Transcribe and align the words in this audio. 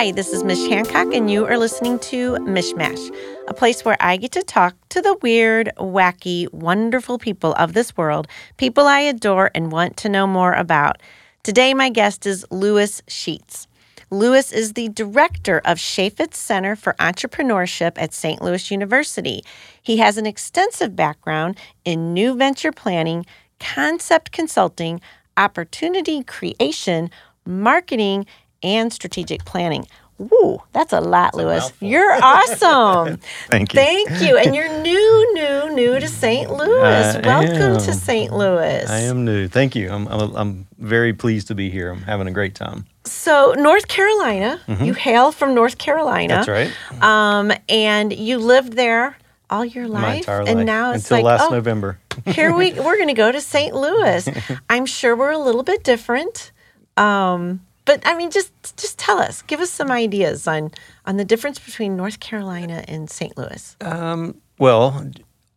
Hi, 0.00 0.12
this 0.12 0.32
is 0.32 0.42
Mish 0.42 0.66
Hancock, 0.66 1.12
and 1.12 1.30
you 1.30 1.44
are 1.44 1.58
listening 1.58 1.98
to 1.98 2.36
Mishmash, 2.36 3.14
a 3.48 3.52
place 3.52 3.84
where 3.84 3.98
I 4.00 4.16
get 4.16 4.32
to 4.32 4.42
talk 4.42 4.74
to 4.88 5.02
the 5.02 5.14
weird, 5.20 5.70
wacky, 5.76 6.50
wonderful 6.54 7.18
people 7.18 7.52
of 7.56 7.74
this 7.74 7.94
world, 7.98 8.26
people 8.56 8.86
I 8.86 9.00
adore 9.00 9.50
and 9.54 9.70
want 9.70 9.98
to 9.98 10.08
know 10.08 10.26
more 10.26 10.54
about. 10.54 11.02
Today, 11.42 11.74
my 11.74 11.90
guest 11.90 12.24
is 12.24 12.46
Lewis 12.50 13.02
Sheats. 13.08 13.66
Lewis 14.10 14.52
is 14.52 14.72
the 14.72 14.88
director 14.88 15.60
of 15.66 15.76
Chaifetz 15.76 16.36
Center 16.36 16.76
for 16.76 16.94
Entrepreneurship 16.98 17.92
at 17.96 18.14
St. 18.14 18.40
Louis 18.40 18.70
University. 18.70 19.42
He 19.82 19.98
has 19.98 20.16
an 20.16 20.24
extensive 20.24 20.96
background 20.96 21.58
in 21.84 22.14
new 22.14 22.34
venture 22.34 22.72
planning, 22.72 23.26
concept 23.58 24.32
consulting, 24.32 25.02
opportunity 25.36 26.22
creation, 26.22 27.10
marketing, 27.44 28.24
and 28.62 28.92
strategic 28.92 29.44
planning. 29.44 29.86
Woo, 30.18 30.60
that's 30.72 30.92
a 30.92 31.00
lot, 31.00 31.34
Lewis. 31.34 31.72
You're 31.80 32.12
awesome. 32.12 33.16
Thank 33.48 33.72
you. 33.72 33.80
Thank 33.80 34.20
you. 34.20 34.36
And 34.36 34.54
you're 34.54 34.68
new, 34.82 35.34
new, 35.34 35.74
new 35.74 35.98
to 35.98 36.06
St. 36.06 36.50
Louis. 36.50 37.16
I 37.16 37.20
Welcome 37.20 37.56
am. 37.56 37.80
to 37.80 37.94
St. 37.94 38.30
Louis. 38.30 38.84
I 38.90 38.98
am 38.98 39.24
new. 39.24 39.48
Thank 39.48 39.74
you. 39.74 39.90
I'm, 39.90 40.06
I'm, 40.08 40.36
I'm 40.36 40.66
very 40.76 41.14
pleased 41.14 41.48
to 41.48 41.54
be 41.54 41.70
here. 41.70 41.90
I'm 41.90 42.02
having 42.02 42.26
a 42.26 42.32
great 42.32 42.54
time. 42.54 42.84
So, 43.06 43.54
North 43.56 43.88
Carolina, 43.88 44.60
you 44.82 44.92
hail 44.92 45.32
from 45.32 45.54
North 45.54 45.78
Carolina. 45.78 46.44
Mm-hmm. 46.44 46.50
That's 46.52 46.70
right. 46.92 47.02
Um, 47.02 47.52
and 47.70 48.12
you 48.12 48.38
lived 48.38 48.74
there 48.74 49.16
all 49.50 49.64
your 49.64 49.88
life. 49.88 50.02
My 50.02 50.14
entire 50.16 50.42
and 50.42 50.66
now 50.66 50.92
it's 50.92 51.10
Until 51.10 51.24
like, 51.24 51.38
last 51.38 51.50
oh, 51.50 51.54
November. 51.54 51.98
here 52.26 52.54
we 52.54 52.72
we're 52.80 52.96
going 52.96 53.08
to 53.08 53.14
go 53.14 53.32
to 53.32 53.40
St. 53.40 53.74
Louis. 53.74 54.28
I'm 54.70 54.86
sure 54.86 55.16
we're 55.16 55.32
a 55.32 55.38
little 55.38 55.62
bit 55.62 55.82
different. 55.82 56.52
Um, 56.96 57.60
but 57.90 58.06
I 58.06 58.14
mean, 58.14 58.30
just 58.30 58.52
just 58.76 59.00
tell 59.00 59.18
us, 59.18 59.42
give 59.42 59.58
us 59.58 59.68
some 59.68 59.90
ideas 59.90 60.46
on 60.46 60.70
on 61.06 61.16
the 61.16 61.24
difference 61.24 61.58
between 61.58 61.96
North 61.96 62.20
Carolina 62.20 62.84
and 62.86 63.10
St. 63.10 63.36
Louis. 63.36 63.76
Um, 63.80 64.40
well, 64.60 65.10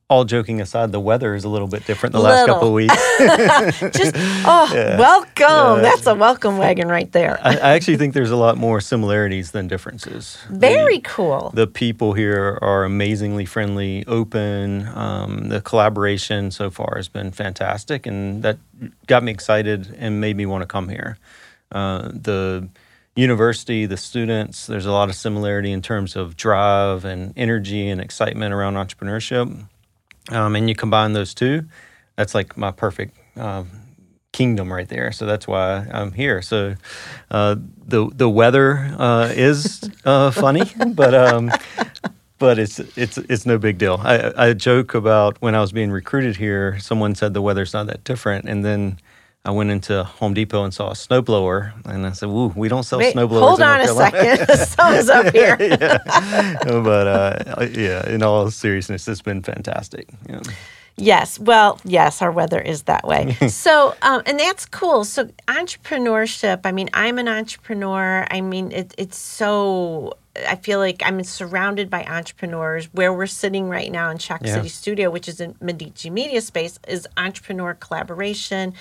all 0.09 0.25
joking 0.25 0.59
aside, 0.59 0.91
the 0.91 0.99
weather 0.99 1.35
is 1.35 1.43
a 1.43 1.49
little 1.49 1.67
bit 1.67 1.85
different 1.85 2.13
the 2.13 2.19
last 2.19 2.47
couple 2.47 2.69
of 2.69 2.73
weeks. 2.73 2.95
Just 3.99 4.15
oh, 4.45 4.67
welcome. 4.97 5.83
That's 5.83 6.07
a 6.07 6.15
welcome 6.15 6.57
wagon 6.57 6.87
right 6.87 7.11
there. 7.11 7.39
I, 7.43 7.55
I 7.57 7.71
actually 7.73 7.97
think 7.97 8.15
there's 8.15 8.31
a 8.31 8.35
lot 8.35 8.57
more 8.57 8.81
similarities 8.81 9.51
than 9.51 9.67
differences. 9.67 10.39
Very 10.49 10.97
The- 10.97 11.03
cool. 11.03 11.51
The 11.53 11.67
people 11.67 12.13
here 12.13 12.57
are 12.63 12.83
amazingly 12.83 13.45
friendly, 13.45 14.07
open. 14.07 14.87
Um, 14.87 15.49
the 15.49 15.61
collaboration 15.61 16.49
so 16.49 16.71
far 16.71 16.93
has 16.95 17.07
been 17.07 17.31
fantastic, 17.31 18.07
and 18.07 18.41
that 18.41 18.57
got 19.05 19.21
me 19.21 19.31
excited 19.31 19.95
and 19.99 20.19
made 20.19 20.35
me 20.35 20.47
want 20.47 20.63
to 20.63 20.67
come 20.67 20.89
here. 20.89 21.19
Uh, 21.73 22.09
the 22.13 22.69
university, 23.15 23.85
the 23.85 23.97
students, 23.97 24.65
there's 24.67 24.85
a 24.85 24.91
lot 24.91 25.09
of 25.09 25.15
similarity 25.15 25.71
in 25.71 25.81
terms 25.81 26.15
of 26.15 26.35
drive 26.35 27.05
and 27.05 27.33
energy 27.37 27.89
and 27.89 28.01
excitement 28.01 28.53
around 28.53 28.75
entrepreneurship. 28.75 29.65
Um, 30.29 30.55
and 30.55 30.69
you 30.69 30.75
combine 30.75 31.13
those 31.13 31.33
two, 31.33 31.65
that's 32.15 32.33
like 32.33 32.57
my 32.57 32.71
perfect 32.71 33.17
um, 33.37 33.69
kingdom 34.31 34.71
right 34.71 34.87
there. 34.87 35.11
So 35.11 35.25
that's 35.25 35.47
why 35.47 35.87
I'm 35.91 36.11
here. 36.11 36.41
So 36.41 36.75
uh, 37.31 37.55
the 37.85 38.09
the 38.13 38.29
weather 38.29 38.93
uh, 38.97 39.31
is 39.33 39.89
uh, 40.05 40.31
funny, 40.31 40.63
but 40.93 41.13
um, 41.13 41.51
but 42.39 42.59
it's 42.59 42.79
it's 42.79 43.17
it's 43.17 43.45
no 43.45 43.57
big 43.57 43.77
deal. 43.77 43.99
I, 44.01 44.33
I 44.35 44.53
joke 44.53 44.93
about 44.93 45.41
when 45.41 45.55
I 45.55 45.61
was 45.61 45.71
being 45.71 45.91
recruited 45.91 46.37
here. 46.37 46.79
Someone 46.79 47.15
said 47.15 47.33
the 47.33 47.41
weather's 47.41 47.73
not 47.73 47.87
that 47.87 48.03
different, 48.03 48.45
and 48.49 48.65
then. 48.65 48.99
I 49.45 49.51
went 49.51 49.71
into 49.71 50.03
Home 50.05 50.33
Depot 50.33 50.63
and 50.63 50.73
saw 50.73 50.89
a 50.91 50.93
snowblower, 50.93 51.73
and 51.85 52.05
I 52.07 52.11
said, 52.13 52.27
"Ooh, 52.29 52.53
we 52.55 52.69
don't 52.69 52.83
sell 52.83 52.99
Wait, 52.99 53.13
snowblowers." 53.13 53.39
hold 53.41 53.59
in 53.59 53.65
on 53.65 53.81
a 53.81 53.85
North 53.85 54.11
Carolina." 54.13 54.37
second. 54.45 54.57
Someone's 54.67 55.09
up 55.09 55.33
here. 55.33 55.57
but 55.59 57.07
uh, 57.07 57.67
yeah, 57.73 58.07
in 58.09 58.23
all 58.23 58.49
seriousness, 58.51 59.07
it's 59.07 59.21
been 59.21 59.41
fantastic. 59.43 60.07
Yeah. 60.29 60.39
Yes. 60.95 61.39
Well, 61.39 61.79
yes, 61.83 62.21
our 62.21 62.31
weather 62.31 62.61
is 62.61 62.83
that 62.83 63.05
way. 63.05 63.33
so, 63.49 63.95
um, 64.03 64.21
and 64.27 64.39
that's 64.39 64.65
cool. 64.67 65.03
So, 65.03 65.25
entrepreneurship, 65.47 66.61
I 66.65 66.71
mean, 66.71 66.89
I'm 66.93 67.17
an 67.17 67.27
entrepreneur. 67.27 68.27
I 68.29 68.41
mean, 68.41 68.71
it, 68.71 68.93
it's 68.97 69.17
so, 69.17 70.13
I 70.47 70.55
feel 70.55 70.77
like 70.77 71.01
I'm 71.03 71.23
surrounded 71.23 71.89
by 71.89 72.03
entrepreneurs. 72.05 72.85
Where 72.93 73.11
we're 73.11 73.25
sitting 73.25 73.69
right 73.69 73.91
now 73.91 74.11
in 74.11 74.19
Chalk 74.19 74.41
Yeah. 74.43 74.53
City 74.53 74.69
Studio, 74.69 75.09
which 75.09 75.27
is 75.27 75.41
in 75.41 75.55
Medici 75.59 76.11
Media 76.11 76.41
Space, 76.41 76.79
is 76.87 77.07
entrepreneur 77.17 77.73
collaboration. 77.73 78.73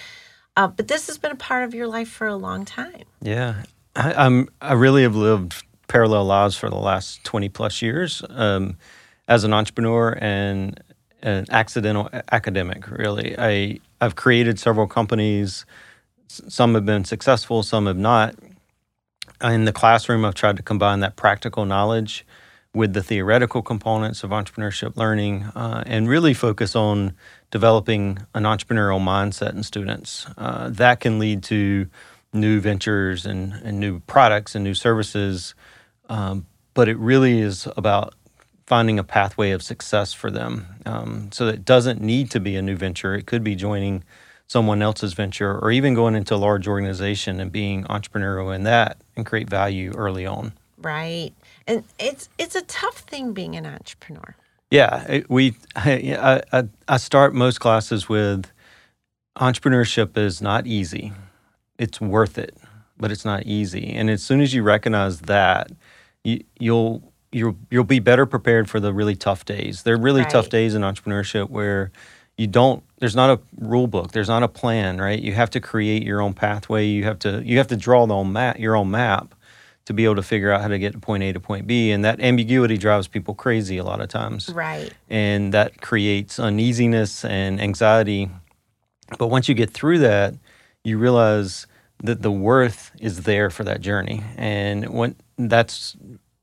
Uh, 0.57 0.69
but 0.69 0.89
this 0.89 1.07
has 1.07 1.19
been 1.19 1.33
a 1.33 1.37
part 1.37 1.65
of 1.65 1.75
your 1.75 1.87
life 1.87 2.09
for 2.09 2.27
a 2.27 2.37
long 2.37 2.65
time. 2.65 3.05
Yeah, 3.21 3.63
I, 3.97 4.13
I'm. 4.13 4.49
I 4.61 4.75
really 4.75 5.03
have 5.03 5.17
lived 5.17 5.63
parallel 5.89 6.25
lives 6.27 6.57
for 6.57 6.69
the 6.69 6.77
last 6.77 7.25
twenty 7.25 7.49
plus 7.49 7.81
years 7.81 8.23
um, 8.29 8.77
as 9.29 9.45
an 9.45 9.53
entrepreneur 9.53 10.17
and 10.21 10.79
an 11.23 11.47
accidental 11.51 12.11
academic. 12.31 12.91
Really, 12.91 13.35
I 13.39 13.81
I've 14.01 14.17
created 14.17 14.59
several 14.59 14.87
companies. 14.87 15.65
Some 16.29 16.75
have 16.75 16.87
been 16.87 17.05
successful, 17.05 17.63
some 17.63 17.87
have 17.87 17.99
not. 17.99 18.35
In 19.43 19.65
the 19.65 19.73
classroom, 19.73 20.25
I've 20.25 20.35
tried 20.35 20.57
to 20.57 20.63
combine 20.63 21.01
that 21.01 21.17
practical 21.17 21.65
knowledge 21.65 22.25
with 22.75 22.95
the 22.95 23.03
theoretical 23.03 23.61
components 23.61 24.25
of 24.25 24.31
entrepreneurship 24.31 24.97
learning 24.97 25.45
uh, 25.55 25.83
and 25.87 26.09
really 26.09 26.33
focus 26.33 26.75
on 26.75 27.15
developing 27.53 28.19
an 28.35 28.43
entrepreneurial 28.43 29.01
mindset 29.01 29.55
in 29.55 29.63
students. 29.63 30.27
Uh, 30.37 30.71
that 30.71 30.99
can 30.99 31.21
lead 31.21 31.45
to 31.45 31.87
new 32.33 32.59
ventures 32.59 33.25
and, 33.27 33.53
and 33.53 33.79
new 33.79 34.01
products 34.01 34.57
and 34.57 34.65
new 34.65 34.75
services. 34.75 35.55
Um, 36.09 36.47
but 36.75 36.89
it 36.89 36.99
really 36.99 37.41
is 37.41 37.69
about 37.77 38.15
finding 38.67 38.99
a 38.99 39.05
pathway 39.05 39.51
of 39.51 39.63
success 39.63 40.15
for 40.15 40.31
them. 40.31 40.67
Um, 40.87 41.31
so 41.31 41.47
it 41.47 41.65
doesn't 41.65 42.01
need 42.01 42.31
to 42.31 42.41
be 42.41 42.57
a 42.57 42.63
new 42.63 42.75
venture. 42.75 43.15
It 43.15 43.27
could 43.27 43.45
be 43.45 43.55
joining 43.55 44.03
someone 44.47 44.81
else's 44.81 45.13
venture 45.13 45.59
or 45.59 45.71
even 45.71 45.95
going 45.95 46.15
into 46.15 46.35
a 46.35 46.37
large 46.37 46.67
organization 46.67 47.39
and 47.39 47.53
being 47.53 47.85
entrepreneurial 47.85 48.55
in 48.55 48.63
that 48.65 48.99
and 49.15 49.27
create 49.27 49.49
value 49.49 49.93
early 49.95 50.25
on. 50.25 50.53
Right. 50.79 51.33
And 51.67 51.85
it's 51.99 52.29
it's 52.39 52.57
a 52.57 52.63
tough 52.63 53.01
thing 53.01 53.33
being 53.35 53.57
an 53.57 53.67
entrepreneur. 53.67 54.35
Yeah, 54.73 55.21
we. 55.29 55.55
I, 55.77 56.43
I, 56.51 56.65
I 56.89 56.97
start 56.97 57.35
most 57.35 57.61
classes 57.61 58.09
with 58.09 58.51
entrepreneurship 59.39 60.17
is 60.17 60.41
not 60.41 60.67
easy. 60.67 61.13
It's 61.79 62.01
worth 62.01 62.39
it, 62.39 62.57
but 62.97 63.13
it's 63.13 63.25
not 63.27 63.43
easy. 63.45 63.91
And 63.91 64.09
as 64.09 64.23
soon 64.23 64.41
as 64.41 64.55
you 64.55 64.63
recognize 64.63 65.21
that, 65.23 65.71
you, 66.25 66.43
you'll 66.59 67.13
you'll 67.33 67.59
you'll 67.71 67.85
be 67.85 67.99
better 67.99 68.25
prepared 68.25 68.71
for 68.71 68.81
the 68.81 68.95
really 68.95 69.15
tough 69.15 69.45
days. 69.45 69.83
There 69.83 69.95
are 69.95 70.01
really 70.01 70.25
tough 70.25 70.49
days 70.49 70.75
in 70.75 70.81
entrepreneurship 70.81 71.51
where 71.51 71.93
you 72.39 72.47
don't. 72.47 72.83
There's 72.99 73.17
not 73.17 73.29
a 73.29 73.41
rule 73.59 73.89
book. 73.89 74.13
There's 74.13 74.29
not 74.31 74.43
a 74.43 74.49
plan. 74.49 74.99
Right. 75.03 75.21
You 75.21 75.35
have 75.35 75.51
to 75.51 75.61
create 75.61 76.03
your 76.03 76.23
own 76.23 76.33
pathway. 76.33 76.87
You 76.87 77.05
have 77.05 77.19
to 77.21 77.43
you 77.45 77.59
have 77.59 77.69
to 77.69 77.77
draw 77.77 78.07
the 78.07 78.15
own 78.15 78.33
map, 78.33 78.59
your 78.59 78.75
own 78.77 78.91
map 78.91 79.35
to 79.87 79.93
be 79.93 80.05
able 80.05 80.17
to 80.17 80.23
figure 80.23 80.53
out 80.53 80.61
how 80.61 80.69
to 80.69 80.79
get 80.79 80.93
to 80.93 80.99
point 80.99 81.23
A 81.23 81.33
to 81.33 81.41
point 81.41 81.67
B. 81.67 81.91
And 81.91 82.05
that 82.05 82.21
ambiguity 82.21 82.79
drives 82.79 83.09
people 83.09 83.35
crazy 83.35 83.79
a 83.79 83.85
lot 83.85 84.01
of 84.01 84.09
times 84.09 84.49
Right. 84.51 84.93
and 85.11 85.53
that 85.55 85.81
creates 85.81 86.39
uneasiness 86.39 87.25
and 87.25 87.61
anxiety. 87.61 88.31
But 89.19 89.29
once 89.29 89.49
you 89.49 89.55
get 89.55 89.71
through 89.71 89.99
that, 90.01 90.35
you 90.85 90.99
realize 90.99 91.67
that 92.03 92.23
the 92.23 92.31
worth 92.33 92.91
is 93.01 93.23
there 93.23 93.51
for 93.51 93.65
that 93.65 93.81
journey, 93.81 94.23
and 94.37 94.89
when 94.91 95.15
that's 95.39 95.97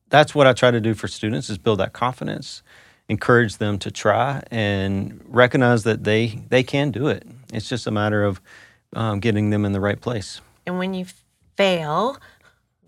that's 0.10 0.34
what 0.34 0.48
I 0.48 0.54
try 0.54 0.72
to 0.72 0.80
do 0.82 0.94
for 0.94 1.08
students 1.08 1.50
is 1.50 1.58
build 1.58 1.80
that 1.80 1.94
confidence, 1.94 2.64
encourage 3.10 3.58
them 3.58 3.78
to 3.80 3.92
try, 3.92 4.42
and 4.52 5.20
recognize 5.28 5.84
that 5.84 6.04
they 6.06 6.42
they 6.50 6.64
can 6.64 6.92
do 6.92 7.08
it. 7.08 7.24
It's 7.52 7.68
just 7.68 7.88
a 7.88 7.92
matter 7.92 8.24
of 8.24 8.40
um, 8.96 9.20
getting 9.20 9.50
them 9.50 9.66
in 9.66 9.72
the 9.74 9.80
right 9.82 10.00
place. 10.00 10.40
And 10.66 10.78
when 10.80 10.94
you 10.94 11.06
fail, 11.58 12.18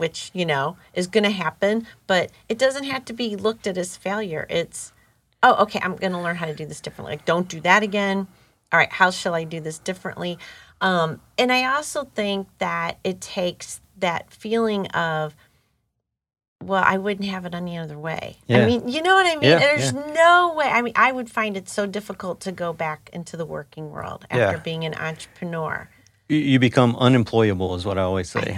which, 0.02 0.32
you 0.34 0.48
know, 0.48 0.78
is 0.96 1.06
going 1.06 1.24
to 1.24 1.30
happen, 1.30 1.86
but 2.08 2.32
it 2.50 2.58
doesn't 2.58 2.86
have 2.86 3.06
to 3.06 3.14
be 3.14 3.36
looked 3.36 3.68
at 3.68 3.78
as 3.78 3.96
failure. 3.96 4.48
It's, 4.50 4.92
oh, 5.44 5.54
okay, 5.62 5.80
I'm 5.84 5.96
going 5.96 6.12
to 6.14 6.20
learn 6.20 6.38
how 6.38 6.48
to 6.48 6.56
do 6.56 6.66
this 6.66 6.82
differently. 6.82 7.14
Like, 7.14 7.26
don't 7.26 7.48
do 7.48 7.62
that 7.62 7.84
again. 7.84 8.26
All 8.74 8.80
right, 8.80 8.92
how 8.92 9.12
shall 9.12 9.36
I 9.36 9.44
do 9.44 9.60
this 9.60 9.78
differently? 9.78 10.40
Um, 10.82 11.22
and 11.38 11.52
I 11.54 11.66
also 11.66 12.06
think 12.16 12.48
that 12.58 12.98
it 13.04 13.22
takes 13.22 13.80
that 14.00 14.34
feeling 14.34 14.88
of, 14.88 15.36
well, 16.64 16.84
I 16.84 16.98
wouldn't 16.98 17.30
have 17.30 17.46
it 17.46 17.54
any 17.54 17.78
other 17.78 18.00
way. 18.00 18.38
I 18.50 18.66
mean, 18.66 18.88
you 18.88 19.04
know 19.04 19.14
what 19.14 19.28
I 19.28 19.36
mean? 19.36 19.52
Yeah, 19.52 19.60
There's 19.60 19.94
no 19.94 20.56
way. 20.58 20.66
I 20.66 20.82
mean, 20.82 20.94
I 20.96 21.12
would 21.12 21.30
find 21.30 21.56
it 21.56 21.70
so 21.70 21.86
difficult 21.86 22.40
to 22.42 22.52
go 22.52 22.74
back 22.74 23.12
into 23.14 23.38
the 23.38 23.46
working 23.46 23.92
world 23.92 24.26
after 24.32 24.58
Yeah. 24.58 24.64
being 24.64 24.84
an 24.84 24.96
entrepreneur. 24.96 25.90
You- 26.32 26.60
become 26.60 26.96
unemployable, 26.96 27.76
is 27.76 27.86
what 27.86 27.98
I 27.98 28.04
always 28.04 28.30
say. 28.30 28.40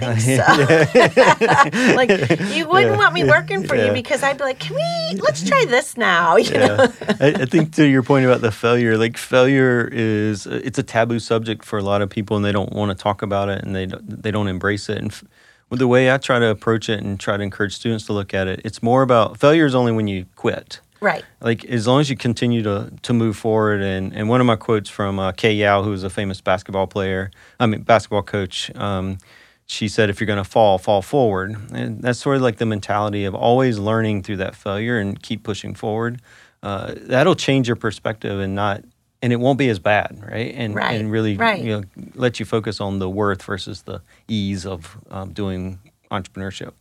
like 1.96 2.10
you 2.54 2.68
wouldn't 2.68 2.96
want 2.96 3.14
me 3.14 3.24
working 3.24 3.64
for 3.64 3.74
you 3.74 3.92
because 3.92 4.22
I'd 4.22 4.38
be 4.38 4.44
like, 4.44 4.60
"Can 4.60 4.76
we? 4.76 5.20
Let's 5.20 5.42
try 5.42 5.64
this 5.66 5.96
now." 5.96 6.36
You 6.36 6.52
know? 6.52 6.76
yeah. 6.76 7.16
I, 7.20 7.26
I 7.26 7.44
think 7.46 7.72
to 7.74 7.86
your 7.86 8.02
point 8.02 8.26
about 8.26 8.42
the 8.42 8.52
failure, 8.52 8.96
like 8.96 9.16
failure 9.16 9.88
is 9.90 10.46
it's 10.46 10.78
a 10.78 10.82
taboo 10.82 11.18
subject 11.18 11.64
for 11.64 11.78
a 11.78 11.82
lot 11.82 12.02
of 12.02 12.10
people, 12.10 12.36
and 12.36 12.44
they 12.44 12.52
don't 12.52 12.72
want 12.72 12.96
to 12.96 13.02
talk 13.02 13.22
about 13.22 13.48
it, 13.48 13.64
and 13.64 13.74
they 13.74 13.86
don't, 13.86 14.22
they 14.22 14.30
don't 14.30 14.48
embrace 14.48 14.88
it. 14.88 14.98
And 14.98 15.10
f- 15.10 15.24
the 15.70 15.88
way 15.88 16.12
I 16.12 16.18
try 16.18 16.38
to 16.38 16.46
approach 16.48 16.88
it 16.88 17.02
and 17.02 17.18
try 17.18 17.36
to 17.36 17.42
encourage 17.42 17.74
students 17.74 18.06
to 18.06 18.12
look 18.12 18.34
at 18.34 18.46
it, 18.46 18.60
it's 18.64 18.82
more 18.82 19.02
about 19.02 19.38
failure 19.38 19.66
is 19.66 19.74
only 19.74 19.92
when 19.92 20.06
you 20.06 20.26
quit. 20.36 20.80
Right. 21.04 21.24
Like 21.40 21.64
as 21.66 21.86
long 21.86 22.00
as 22.00 22.08
you 22.08 22.16
continue 22.16 22.62
to 22.62 22.90
to 23.02 23.12
move 23.12 23.36
forward, 23.36 23.82
and 23.82 24.12
and 24.14 24.28
one 24.28 24.40
of 24.40 24.46
my 24.46 24.56
quotes 24.56 24.88
from 24.88 25.18
uh, 25.18 25.32
Kay 25.32 25.52
Yow, 25.52 25.82
who 25.82 25.92
is 25.92 26.02
a 26.02 26.10
famous 26.10 26.40
basketball 26.40 26.86
player, 26.86 27.30
I 27.60 27.66
mean 27.66 27.82
basketball 27.82 28.22
coach. 28.22 28.74
Um, 28.74 29.18
she 29.66 29.88
said, 29.88 30.10
if 30.10 30.20
you're 30.20 30.26
going 30.26 30.36
to 30.36 30.44
fall, 30.44 30.78
fall 30.78 31.02
forward. 31.02 31.56
And 31.72 32.02
that's 32.02 32.18
sort 32.18 32.36
of 32.36 32.42
like 32.42 32.56
the 32.58 32.66
mentality 32.66 33.24
of 33.24 33.34
always 33.34 33.78
learning 33.78 34.22
through 34.22 34.36
that 34.36 34.54
failure 34.54 34.98
and 34.98 35.20
keep 35.22 35.42
pushing 35.42 35.74
forward. 35.74 36.20
Uh, 36.62 36.94
that'll 36.96 37.34
change 37.34 37.66
your 37.66 37.76
perspective 37.76 38.40
and 38.40 38.54
not, 38.54 38.82
and 39.22 39.32
it 39.32 39.36
won't 39.36 39.58
be 39.58 39.68
as 39.68 39.78
bad, 39.78 40.22
right? 40.30 40.52
And 40.54 40.74
Right, 40.74 41.00
and 41.00 41.10
really, 41.10 41.36
right. 41.36 41.62
you 41.62 41.80
know, 41.80 41.84
let 42.14 42.38
you 42.40 42.46
focus 42.46 42.80
on 42.80 42.98
the 42.98 43.08
worth 43.08 43.42
versus 43.42 43.82
the 43.82 44.02
ease 44.28 44.66
of 44.66 44.98
um, 45.10 45.32
doing 45.32 45.78
entrepreneurship. 46.10 46.72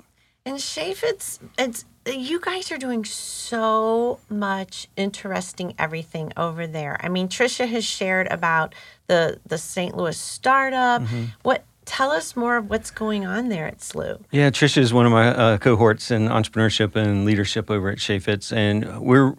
And 0.46 0.58
Shafe, 0.58 1.04
it's 1.04 1.40
it's 1.58 1.86
you 2.06 2.40
guys 2.42 2.70
are 2.72 2.78
doing 2.78 3.06
so 3.06 4.20
much 4.30 4.90
interesting 4.98 5.74
everything 5.80 6.34
over 6.36 6.68
there. 6.68 6.98
I 7.00 7.08
mean, 7.08 7.30
Trisha 7.30 7.68
has 7.68 7.86
shared 7.86 8.28
about 8.28 8.76
the 9.08 9.40
the 9.48 9.58
St. 9.58 9.96
Louis 9.96 10.18
startup. 10.18 11.02
Mm-hmm. 11.02 11.26
What 11.44 11.64
tell 11.86 12.12
us 12.12 12.36
more 12.36 12.58
of 12.58 12.70
what's 12.70 12.92
going 12.92 13.26
on 13.26 13.48
there 13.48 13.68
at 13.68 13.80
SLU? 13.80 14.22
Yeah, 14.32 14.50
Trisha 14.50 14.80
is 14.80 14.94
one 14.94 15.06
of 15.06 15.14
my 15.14 15.28
uh, 15.30 15.58
cohorts 15.60 16.12
in 16.12 16.28
entrepreneurship 16.28 16.96
and 16.98 17.24
leadership 17.24 17.72
over 17.72 17.90
at 17.90 17.98
Chaifetz, 17.98 18.56
and 18.56 19.00
we're, 19.00 19.36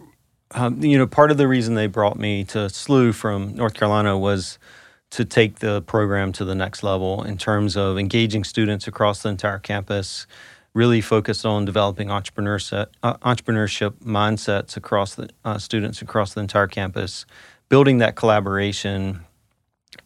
um, 0.51 0.83
you 0.83 0.97
know, 0.97 1.05
part 1.05 1.29
of 1.29 1.37
the 1.37 1.47
reason 1.47 1.75
they 1.75 1.87
brought 1.87 2.17
me 2.17 2.43
to 2.45 2.59
SLU 2.59 3.13
from 3.13 3.55
North 3.55 3.75
Carolina 3.75 4.17
was 4.17 4.57
to 5.11 5.23
take 5.23 5.59
the 5.59 5.81
program 5.83 6.31
to 6.33 6.43
the 6.43 6.55
next 6.55 6.81
level 6.83 7.23
in 7.23 7.37
terms 7.37 7.77
of 7.77 7.97
engaging 7.97 8.43
students 8.43 8.87
across 8.87 9.21
the 9.21 9.29
entire 9.29 9.59
campus, 9.59 10.25
really 10.75 10.99
focused 10.99 11.45
on 11.45 11.65
developing 11.65 12.09
entrepreneurship, 12.09 12.87
uh, 13.01 13.15
entrepreneurship 13.17 13.91
mindsets 14.03 14.75
across 14.75 15.15
the 15.15 15.29
uh, 15.45 15.57
students 15.57 16.01
across 16.01 16.33
the 16.33 16.41
entire 16.41 16.67
campus, 16.67 17.25
building 17.69 17.97
that 17.99 18.15
collaboration 18.15 19.21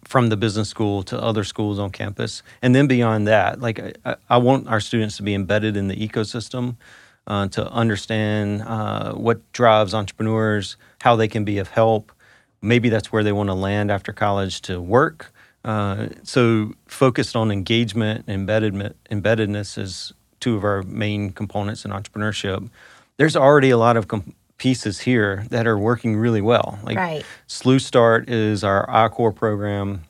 from 0.05 0.29
the 0.29 0.37
business 0.37 0.69
school 0.69 1.01
to 1.01 1.19
other 1.21 1.43
schools 1.43 1.79
on 1.79 1.89
campus. 1.89 2.43
And 2.61 2.75
then 2.75 2.85
beyond 2.87 3.27
that, 3.27 3.59
like 3.59 3.79
I, 4.05 4.15
I 4.29 4.37
want 4.37 4.67
our 4.67 4.79
students 4.79 5.17
to 5.17 5.23
be 5.23 5.33
embedded 5.33 5.75
in 5.75 5.87
the 5.87 5.95
ecosystem, 5.95 6.77
uh, 7.25 7.47
to 7.47 7.67
understand 7.71 8.61
uh, 8.61 9.13
what 9.13 9.51
drives 9.51 9.95
entrepreneurs, 9.95 10.77
how 11.01 11.15
they 11.15 11.27
can 11.27 11.43
be 11.43 11.57
of 11.57 11.69
help. 11.69 12.11
Maybe 12.61 12.89
that's 12.89 13.11
where 13.11 13.23
they 13.23 13.31
want 13.31 13.49
to 13.49 13.55
land 13.55 13.89
after 13.89 14.13
college 14.13 14.61
to 14.63 14.79
work. 14.79 15.33
Uh, 15.65 16.09
so 16.23 16.73
focused 16.87 17.35
on 17.35 17.51
engagement 17.51 18.25
embeddedness 18.27 19.77
is 19.77 20.13
two 20.39 20.55
of 20.55 20.63
our 20.63 20.83
main 20.83 21.31
components 21.31 21.85
in 21.85 21.91
entrepreneurship. 21.91 22.69
There's 23.17 23.35
already 23.35 23.69
a 23.69 23.77
lot 23.77 23.97
of 23.97 24.07
pieces 24.57 24.99
here 24.99 25.45
that 25.49 25.67
are 25.67 25.77
working 25.77 26.15
really 26.15 26.41
well. 26.41 26.79
Like 26.83 26.97
Right. 26.97 27.25
SLU 27.47 27.79
Start 27.79 28.29
is 28.29 28.63
our 28.63 28.89
I-Corps 28.89 29.31
program 29.31 30.03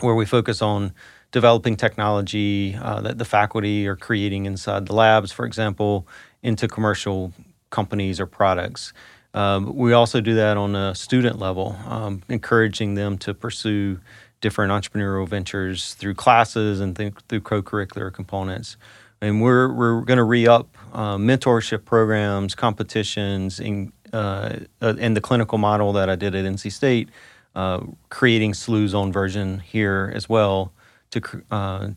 where 0.00 0.14
we 0.14 0.26
focus 0.26 0.60
on 0.62 0.92
developing 1.30 1.76
technology 1.76 2.74
uh, 2.80 3.00
that 3.02 3.18
the 3.18 3.24
faculty 3.24 3.86
are 3.86 3.96
creating 3.96 4.46
inside 4.46 4.86
the 4.86 4.94
labs, 4.94 5.32
for 5.32 5.44
example, 5.44 6.06
into 6.42 6.68
commercial 6.68 7.32
companies 7.70 8.20
or 8.20 8.26
products. 8.26 8.92
Um, 9.34 9.74
we 9.74 9.92
also 9.92 10.20
do 10.20 10.34
that 10.36 10.56
on 10.56 10.76
a 10.76 10.94
student 10.94 11.38
level, 11.38 11.76
um, 11.86 12.22
encouraging 12.28 12.94
them 12.94 13.18
to 13.18 13.34
pursue 13.34 13.98
different 14.40 14.70
entrepreneurial 14.70 15.28
ventures 15.28 15.94
through 15.94 16.14
classes 16.14 16.80
and 16.80 16.94
th- 16.96 17.14
through 17.28 17.40
co-curricular 17.40 18.12
components. 18.12 18.76
And 19.24 19.40
we're, 19.40 19.72
we're 19.72 20.02
going 20.02 20.18
to 20.18 20.24
re-up 20.24 20.76
uh, 20.92 21.16
mentorship 21.16 21.86
programs, 21.86 22.54
competitions, 22.54 23.58
in, 23.58 23.90
uh, 24.12 24.58
uh, 24.82 24.94
and 24.98 25.16
the 25.16 25.22
clinical 25.22 25.56
model 25.56 25.94
that 25.94 26.10
I 26.10 26.14
did 26.14 26.34
at 26.34 26.44
NC 26.44 26.70
State, 26.70 27.08
uh, 27.54 27.80
creating 28.10 28.52
SLU's 28.52 28.94
own 28.94 29.12
version 29.12 29.60
here 29.60 30.12
as 30.14 30.28
well 30.28 30.74
to 31.10 31.22
uh, 31.50 31.88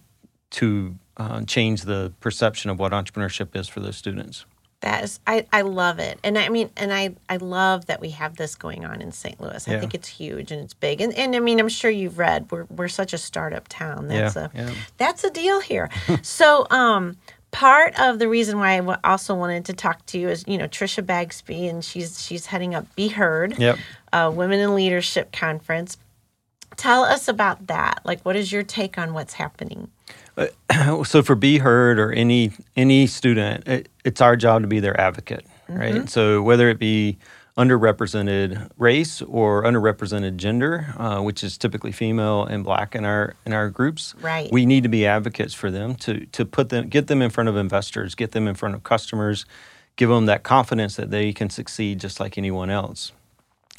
to 0.52 0.96
change 1.48 1.82
the 1.82 2.14
perception 2.22 2.70
of 2.70 2.80
what 2.80 2.94
entrepreneurship 2.94 3.60
is 3.60 3.68
for 3.68 3.82
those 3.82 3.98
students. 3.98 4.46
That 4.82 5.04
is, 5.04 5.20
I, 5.26 5.48
I 5.52 5.62
love 5.62 5.98
it. 5.98 6.20
And 6.24 6.38
I 6.38 6.50
mean, 6.50 6.70
and 6.78 6.94
I, 6.94 7.16
I 7.28 7.38
love 7.38 7.88
that 7.88 8.00
we 8.00 8.12
have 8.12 8.36
this 8.36 8.54
going 8.54 8.86
on 8.86 9.02
in 9.02 9.12
St. 9.12 9.42
Louis. 9.42 9.68
I 9.68 9.72
Yeah. 9.72 9.80
think 9.80 9.96
it's 9.96 10.08
huge 10.08 10.52
and 10.52 10.62
it's 10.62 10.76
big. 10.76 11.02
And, 11.02 11.14
and 11.16 11.36
I 11.36 11.40
mean, 11.40 11.60
I'm 11.60 11.68
sure 11.68 11.90
you've 11.90 12.20
read, 12.20 12.52
we're, 12.52 12.66
we're 12.66 12.88
such 12.88 13.12
a 13.12 13.18
startup 13.18 13.68
town. 13.70 14.08
That's 14.08 14.36
Yeah, 14.36 14.50
a, 14.54 14.58
yeah. 14.68 14.74
that's 14.98 15.24
a 15.24 15.32
deal 15.32 15.62
here. 15.62 15.90
so, 16.22 16.68
um, 16.70 17.18
part 17.50 18.00
of 18.00 18.20
the 18.20 18.28
reason 18.30 18.60
why 18.60 18.74
I 18.74 18.78
w- 18.78 19.00
also 19.04 19.34
wanted 19.34 19.66
to 19.66 19.74
talk 19.74 20.06
to 20.08 20.20
you 20.20 20.30
is, 20.30 20.44
you 20.48 20.60
know, 20.60 20.68
Trisha 20.68 21.04
Bagsby, 21.04 21.68
and 21.68 21.84
she's, 21.84 22.22
she's 22.24 22.46
heading 22.46 22.76
up 22.76 22.86
Be 22.96 23.08
Heard, 23.08 23.58
Yep. 23.58 23.80
uh, 24.14 24.32
Women 24.34 24.60
in 24.60 24.76
Leadership 24.76 25.32
Conference. 25.32 25.98
Tell 26.76 27.04
us 27.04 27.28
about 27.28 27.66
that. 27.66 28.02
Like, 28.04 28.22
what 28.22 28.36
is 28.36 28.52
your 28.52 28.62
take 28.62 29.00
on 29.00 29.16
what's 29.16 29.34
happening? 29.34 29.90
so 31.04 31.24
for 31.24 31.36
Be 31.36 31.58
Heard 31.60 32.00
or 32.00 32.12
any 32.12 32.52
any 32.76 33.08
student, 33.08 33.68
it, 33.68 33.90
it's 34.06 34.22
our 34.22 34.36
job 34.36 34.62
to 34.62 34.68
be 34.68 34.80
their 34.80 35.00
advocate, 35.00 35.46
Mm-hmm. 35.70 35.80
right? 35.80 36.10
So 36.10 36.42
whether 36.42 36.70
it 36.70 36.80
be 36.80 37.18
underrepresented 37.58 38.70
race 38.78 39.22
or 39.24 39.64
underrepresented 39.64 40.38
gender, 40.38 40.94
uh, 40.98 41.22
which 41.22 41.44
is 41.44 41.58
typically 41.58 41.92
female 41.92 42.46
and 42.46 42.64
black 42.64 42.96
in 42.96 43.04
our 43.04 43.36
in 43.46 43.54
our 43.54 43.70
groups, 43.70 44.14
Right. 44.22 44.52
We 44.52 44.66
need 44.66 44.84
to 44.84 44.90
be 44.90 45.06
advocates 45.06 45.54
for 45.54 45.70
them 45.72 45.96
to 45.96 46.26
to 46.28 46.46
put 46.46 46.70
them 46.70 46.88
get 46.90 47.08
them 47.08 47.22
in 47.22 47.30
front 47.30 47.50
of 47.50 47.58
investors, 47.58 48.16
get 48.16 48.32
them 48.32 48.48
in 48.48 48.56
front 48.56 48.76
of 48.76 48.84
customers, 48.84 49.46
give 49.96 50.10
them 50.10 50.26
that 50.28 50.44
confidence 50.44 50.96
that 50.96 51.12
they 51.12 51.34
can 51.34 51.50
succeed 51.50 52.00
just 52.00 52.20
like 52.20 52.38
anyone 52.38 52.70
else. 52.70 53.12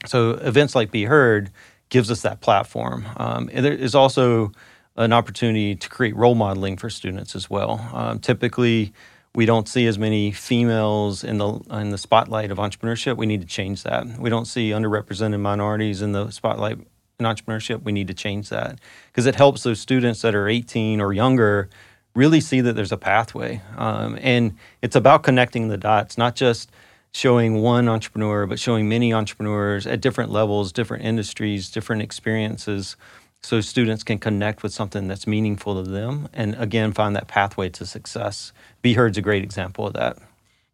So 0.07 0.33
events 0.33 0.75
like 0.75 0.91
Be 0.91 1.05
Heard 1.05 1.51
gives 1.89 2.11
us 2.11 2.23
that 2.23 2.41
platform. 2.41 3.07
Um, 3.17 3.49
and 3.53 3.65
there 3.65 3.73
is 3.73 3.95
also 3.95 4.53
an 4.99 5.13
opportunity 5.13 5.77
to 5.77 5.89
create 5.89 6.15
role 6.17 6.35
modeling 6.35 6.77
for 6.77 6.91
students 6.91 7.35
as 7.37 7.49
well. 7.49 7.89
Um, 7.95 8.19
typically, 8.19 8.93
we 9.35 9.47
don't 9.47 9.69
see 9.69 9.87
as 9.87 9.99
many 9.99 10.33
females 10.33 11.23
in 11.23 11.39
the 11.39 11.61
in 11.71 11.91
the 11.91 11.99
spotlight 11.99 12.51
of 12.51 12.59
entrepreneurship. 12.59 13.17
We 13.17 13.27
need 13.27 13.41
to 13.41 13.47
change 13.47 13.85
that. 13.85 14.19
We 14.19 14.29
don't 14.29 14.47
see 14.47 14.71
underrepresented 14.71 15.41
minorities 15.41 16.03
in 16.03 16.13
the 16.13 16.31
spotlight 16.31 16.79
in 17.21 17.27
entrepreneurship. 17.27 17.85
We 17.85 17.93
need 17.93 18.09
to 18.09 18.15
change 18.15 18.49
that 18.49 18.81
because 19.07 19.27
it 19.27 19.37
helps 19.37 19.63
those 19.63 19.79
students 19.79 20.23
that 20.23 20.35
are 20.35 20.49
18 20.49 21.01
or 21.01 21.13
younger 21.13 21.69
really 22.17 22.41
see 22.41 22.61
that 22.61 22.75
there's 22.75 22.91
a 22.91 22.97
pathway. 22.97 23.61
Um, 23.77 24.19
and 24.21 24.57
it's 24.83 24.97
about 24.97 25.23
connecting 25.23 25.69
the 25.69 25.77
dots, 25.77 26.19
not 26.19 26.35
just 26.35 26.73
showing 27.13 27.63
one 27.63 27.89
entrepreneur, 27.89 28.47
but 28.47 28.59
showing 28.59 28.89
many 28.89 29.13
entrepreneurs 29.13 29.87
at 29.87 30.01
different 30.01 30.31
levels, 30.31 30.73
different 30.73 31.05
industries, 31.05 31.71
different 31.71 32.03
experiences, 32.03 32.97
so 33.43 33.61
students 33.61 34.03
can 34.03 34.19
connect 34.19 34.63
with 34.63 34.73
something 34.73 35.09
that's 35.09 35.27
meaningful 35.27 35.83
to 35.83 35.91
them 35.91 36.29
and 36.33 36.55
again 36.57 36.93
find 36.93 37.15
that 37.17 37.29
pathway 37.29 37.69
to 37.71 37.87
success. 37.87 38.53
Be 38.83 38.95
Heard's 38.95 39.19
a 39.19 39.23
great 39.23 39.45
example 39.45 39.87
of 39.87 39.95
that. 39.95 40.19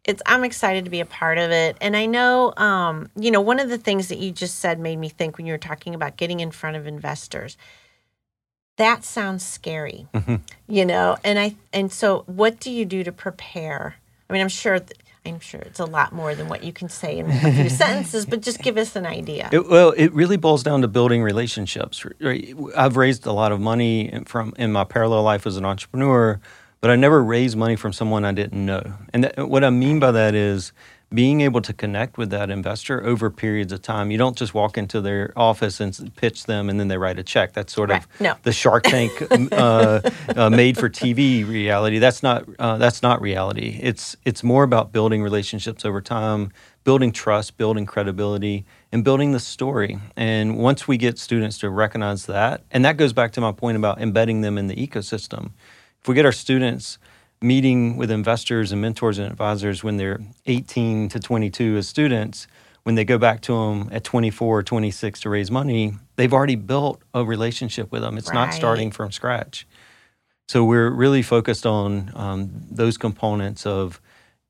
it's 0.03 0.21
I'm 0.25 0.43
excited 0.43 0.83
to 0.85 0.91
be 0.91 0.99
a 0.99 1.05
part 1.05 1.37
of 1.37 1.51
it. 1.51 1.77
And 1.81 1.95
I 1.95 2.05
know 2.05 2.53
um, 2.57 3.09
you 3.15 3.31
know, 3.31 3.41
one 3.41 3.59
of 3.59 3.69
the 3.69 3.77
things 3.77 4.07
that 4.09 4.17
you 4.19 4.31
just 4.31 4.59
said 4.59 4.79
made 4.79 4.97
me 4.97 5.09
think 5.09 5.37
when 5.37 5.45
you 5.45 5.53
were 5.53 5.57
talking 5.57 5.95
about 5.95 6.17
getting 6.17 6.39
in 6.39 6.51
front 6.51 6.75
of 6.77 6.87
investors. 6.87 7.57
That 8.77 9.05
sounds 9.05 9.45
scary. 9.45 10.07
You 10.67 10.85
know, 10.85 11.17
and 11.23 11.39
I 11.39 11.55
and 11.71 11.91
so 11.91 12.23
what 12.25 12.59
do 12.59 12.69
you 12.71 12.83
do 12.83 13.03
to 13.03 13.11
prepare? 13.11 13.95
I 14.29 14.33
mean, 14.33 14.41
I'm 14.41 14.49
sure 14.49 14.81
I'm 15.25 15.39
sure 15.39 15.61
it's 15.61 15.79
a 15.79 15.85
lot 15.85 16.13
more 16.13 16.35
than 16.35 16.47
what 16.47 16.63
you 16.63 16.71
can 16.71 16.87
say 16.87 17.17
in 17.17 17.29
a 17.29 17.51
few 17.53 17.69
sentences, 17.83 18.25
but 18.25 18.41
just 18.41 18.59
give 18.61 18.77
us 18.77 18.95
an 18.95 19.05
idea. 19.05 19.49
It, 19.51 19.67
well, 19.67 19.91
it 19.91 20.13
really 20.13 20.37
boils 20.37 20.61
down 20.63 20.81
to 20.81 20.87
building 20.87 21.23
relationships. 21.23 22.05
I've 22.75 22.95
raised 22.97 23.25
a 23.25 23.31
lot 23.31 23.51
of 23.51 23.59
money 23.59 24.11
in- 24.11 24.25
from 24.25 24.53
in 24.57 24.71
my 24.71 24.83
parallel 24.83 25.23
life 25.23 25.47
as 25.47 25.57
an 25.57 25.65
entrepreneur, 25.65 26.39
but 26.81 26.91
I 26.91 26.95
never 26.95 27.23
raised 27.23 27.57
money 27.57 27.75
from 27.75 27.91
someone 27.91 28.23
I 28.25 28.31
didn't 28.33 28.63
know. 28.65 28.93
And 29.13 29.23
that, 29.23 29.49
what 29.49 29.63
I 29.63 29.71
mean 29.71 29.99
by 29.99 30.11
that 30.11 30.35
is 30.35 30.71
being 31.13 31.41
able 31.41 31.61
to 31.61 31.71
connect 31.71 32.17
with 32.17 32.29
that 32.31 32.49
investor 32.49 33.03
over 33.05 33.29
periods 33.29 33.71
of 33.71 33.81
time. 33.81 34.11
You 34.11 34.17
don't 34.17 34.35
just 34.35 34.53
walk 34.53 34.77
into 34.77 34.99
their 35.01 35.31
office 35.35 35.79
and 35.79 36.13
pitch 36.15 36.45
them 36.45 36.69
and 36.69 36.79
then 36.79 36.87
they 36.87 36.97
write 36.97 37.19
a 37.19 37.23
check. 37.23 37.53
That's 37.53 37.73
sort 37.73 37.89
Right. 37.89 38.03
of 38.03 38.21
No. 38.21 38.35
the 38.43 38.51
Shark 38.51 38.83
Tank 38.83 39.11
uh, 39.51 40.01
uh, 40.35 40.49
made 40.49 40.77
for 40.77 40.89
TV 40.89 41.47
reality. 41.47 41.99
That's 41.99 42.23
not 42.23 42.45
uh, 42.59 42.77
that's 42.77 43.01
not 43.01 43.21
reality. 43.21 43.79
It's 43.81 44.17
it's 44.25 44.43
more 44.43 44.63
about 44.63 44.91
building 44.91 45.21
relationships 45.23 45.85
over 45.85 46.01
time, 46.01 46.51
building 46.83 47.11
trust, 47.11 47.55
building 47.57 47.85
credibility, 47.85 48.65
and 48.91 49.03
building 49.03 49.31
the 49.31 49.39
story. 49.39 49.99
And 50.17 50.57
once 50.57 50.87
we 50.87 50.97
get 50.97 51.17
students 51.19 51.59
to 51.59 51.69
recognize 51.69 52.25
that, 52.25 52.63
and 52.71 52.83
that 52.83 52.97
goes 52.97 53.13
back 53.13 53.31
to 53.33 53.41
my 53.41 53.51
point 53.51 53.77
about 53.77 54.01
embedding 54.01 54.41
them 54.41 54.57
in 54.57 54.67
the 54.67 54.75
ecosystem. 54.75 55.51
If 56.01 56.07
we 56.09 56.15
get 56.15 56.25
our 56.25 56.31
students 56.31 56.97
meeting 57.41 57.97
with 57.97 58.11
investors 58.11 58.71
and 58.71 58.81
mentors 58.81 59.19
and 59.19 59.29
advisors 59.31 59.83
when 59.83 59.97
they're 59.97 60.19
18 60.45 61.09
to 61.09 61.19
22 61.19 61.77
as 61.77 61.87
students, 61.87 62.47
when 62.83 62.95
they 62.95 63.05
go 63.05 63.17
back 63.17 63.41
to 63.41 63.53
them 63.53 63.89
at 63.91 64.03
24 64.03 64.59
or 64.59 64.63
26 64.63 65.21
to 65.21 65.29
raise 65.29 65.51
money, 65.51 65.93
they've 66.17 66.33
already 66.33 66.55
built 66.55 67.01
a 67.13 67.25
relationship 67.25 67.91
with 67.91 68.01
them. 68.01 68.17
It's 68.17 68.33
not 68.33 68.53
starting 68.53 68.91
from 68.91 69.11
scratch. 69.11 69.67
so 70.47 70.63
we're 70.63 70.89
really 70.91 71.21
focused 71.23 71.65
on 71.65 72.11
um, 72.15 72.51
those 72.69 72.97
components 72.97 73.65
of, 73.65 73.99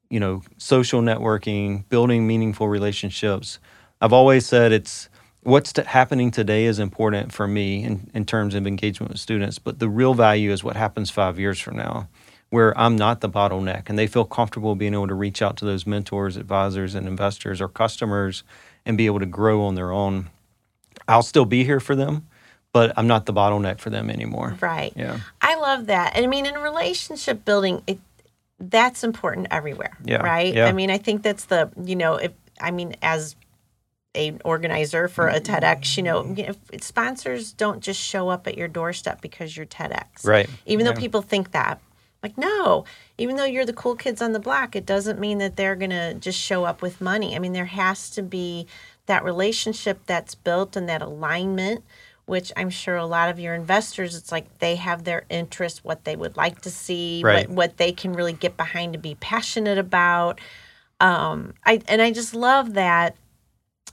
you 0.10 0.20
know, 0.20 0.42
social 0.58 1.02
networking, 1.02 1.88
building 1.90 2.28
meaningful 2.28 2.68
relationships. 2.68 3.60
I've 4.02 4.14
always 4.14 4.46
said 4.46 4.72
it's 4.74 5.10
what's 5.44 5.78
happening 5.78 6.32
today 6.32 6.66
is 6.66 6.80
important 6.80 7.32
for 7.32 7.48
me 7.48 7.84
in, 7.84 8.10
in 8.14 8.26
terms 8.26 8.56
of 8.56 8.68
engagement 8.68 9.12
with 9.14 9.22
students, 9.22 9.60
but 9.60 9.80
the 9.80 9.88
real 9.90 10.14
value 10.14 10.52
is 10.52 10.64
what 10.64 10.76
happens 10.76 11.10
five 11.10 11.40
years 11.40 11.60
from 11.60 11.78
now, 11.78 12.10
where 12.50 12.78
I'm 12.78 12.96
not 12.96 13.22
the 13.22 13.30
bottleneck 13.30 13.90
and 13.90 13.98
they 13.98 14.08
feel 14.08 14.26
comfortable 14.26 14.76
being 14.76 14.94
able 14.94 15.08
to 15.08 15.14
reach 15.14 15.42
out 15.42 15.58
to 15.58 15.66
those 15.66 15.86
mentors, 15.86 16.38
advisors, 16.38 16.96
and 16.96 17.08
investors 17.08 17.60
or 17.62 17.68
customers 17.68 18.44
and 18.86 18.98
be 18.98 19.06
able 19.08 19.20
to 19.20 19.26
grow 19.26 19.64
on 19.64 19.76
their 19.76 19.92
own. 19.92 20.30
I'll 21.08 21.24
still 21.24 21.46
be 21.46 21.64
here 21.64 21.80
for 21.80 21.96
them, 21.96 22.28
but 22.72 22.94
I'm 22.98 23.08
not 23.08 23.26
the 23.26 23.34
bottleneck 23.34 23.80
for 23.80 23.90
them 23.90 24.10
anymore. 24.10 24.58
Right. 24.62 24.94
Yeah. 24.96 25.20
I 25.42 25.56
love 25.60 25.88
that. 25.88 26.16
And 26.16 26.24
I 26.24 26.28
mean, 26.28 26.46
in 26.46 26.56
relationship 26.56 27.44
building, 27.46 27.82
it, 27.88 28.00
that's 28.60 29.04
important 29.04 29.48
everywhere. 29.52 29.98
Yeah, 30.04 30.18
Right. 30.18 30.54
yeah. 30.54 30.68
I 30.68 30.72
mean, 30.72 30.90
I 30.90 30.98
think 30.98 31.24
that's 31.24 31.46
the, 31.46 31.70
you 31.84 31.96
know, 31.96 32.16
if, 32.16 32.32
I 32.62 32.72
mean, 32.72 32.96
as 33.02 33.36
a 34.16 34.38
organizer 34.46 35.08
for 35.10 35.28
a 35.28 35.42
TEDx, 35.42 35.98
you 35.98 36.04
know, 36.04 36.26
you 36.38 36.48
know, 36.48 36.54
sponsors 36.80 37.52
don't 37.52 37.82
just 37.82 38.00
show 38.00 38.30
up 38.30 38.48
at 38.48 38.58
your 38.58 38.70
doorstep 38.70 39.20
because 39.22 39.58
you're 39.58 39.66
TEDx. 39.66 40.24
Right. 40.26 40.50
Even 40.66 40.86
though 40.86 40.94
people 40.94 41.22
think 41.22 41.52
that. 41.52 41.82
Like, 42.26 42.40
no, 42.40 42.86
even 43.20 43.36
though 43.36 43.46
you're 43.46 43.68
the 43.68 43.72
cool 43.72 43.96
kids 43.96 44.20
on 44.20 44.32
the 44.32 44.40
block, 44.40 44.76
it 44.76 44.84
doesn't 44.84 45.20
mean 45.20 45.38
that 45.38 45.58
they're 45.58 45.76
going 45.76 45.92
to 45.92 46.16
just 46.16 46.40
show 46.40 46.64
up 46.64 46.82
with 46.82 47.00
money. 47.00 47.36
I 47.36 47.40
mean, 47.40 47.54
there 47.54 47.66
has 47.66 48.10
to 48.12 48.24
be 48.24 48.66
that 49.06 49.24
relationship 49.24 50.00
that's 50.08 50.34
built 50.34 50.76
and 50.76 50.90
that 50.90 51.04
alignment, 51.04 51.84
which 52.26 52.52
I'm 52.58 52.72
sure 52.72 52.96
a 52.96 53.06
lot 53.06 53.30
of 53.30 53.40
your 53.40 53.54
investors, 53.54 54.16
it's 54.16 54.32
like 54.32 54.58
they 54.58 54.76
have 54.78 55.04
their 55.04 55.26
interests, 55.30 55.84
what 55.84 56.04
they 56.04 56.16
would 56.16 56.36
like 56.36 56.62
to 56.62 56.72
see, 56.72 57.22
Right. 57.24 57.48
what, 57.48 57.56
what 57.56 57.78
they 57.78 57.92
can 57.92 58.14
really 58.14 58.34
get 58.34 58.58
behind 58.58 58.94
to 58.94 59.00
be 59.00 59.14
passionate 59.20 59.78
about. 59.78 60.42
Um, 61.00 61.54
I 61.64 61.82
and 61.88 62.02
I 62.02 62.10
just 62.10 62.34
love 62.34 62.74
that. 62.74 63.16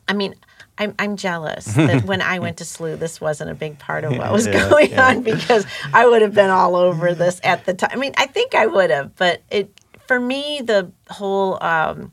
I 0.09 0.13
mean, 0.15 0.35
I'm 0.79 0.95
I'm 0.99 1.17
jealous 1.17 1.65
that 1.75 2.05
when 2.05 2.21
I 2.23 2.39
went 2.39 2.57
to 2.59 2.65
SLU, 2.65 2.99
this 2.99 3.21
wasn't 3.21 3.51
a 3.51 3.55
big 3.55 3.79
part 3.79 4.05
of 4.05 4.17
what 4.17 4.33
was 4.33 4.47
Yeah, 4.47 4.69
going 4.71 4.91
yeah. 4.91 5.09
on 5.09 5.23
because 5.23 5.65
I 5.93 6.07
would 6.07 6.23
have 6.23 6.35
been 6.35 6.51
all 6.51 6.77
over 6.77 7.15
this 7.15 7.41
at 7.45 7.65
the 7.65 7.75
time. 7.75 7.91
I 7.93 7.97
mean, 7.97 8.13
I 8.17 8.27
think 8.27 8.55
I 8.55 8.67
would 8.67 8.91
have, 8.91 9.15
but 9.17 9.43
it 9.51 9.71
for 10.09 10.19
me 10.19 10.61
the 10.65 10.91
whole 11.09 11.63
um, 11.63 12.13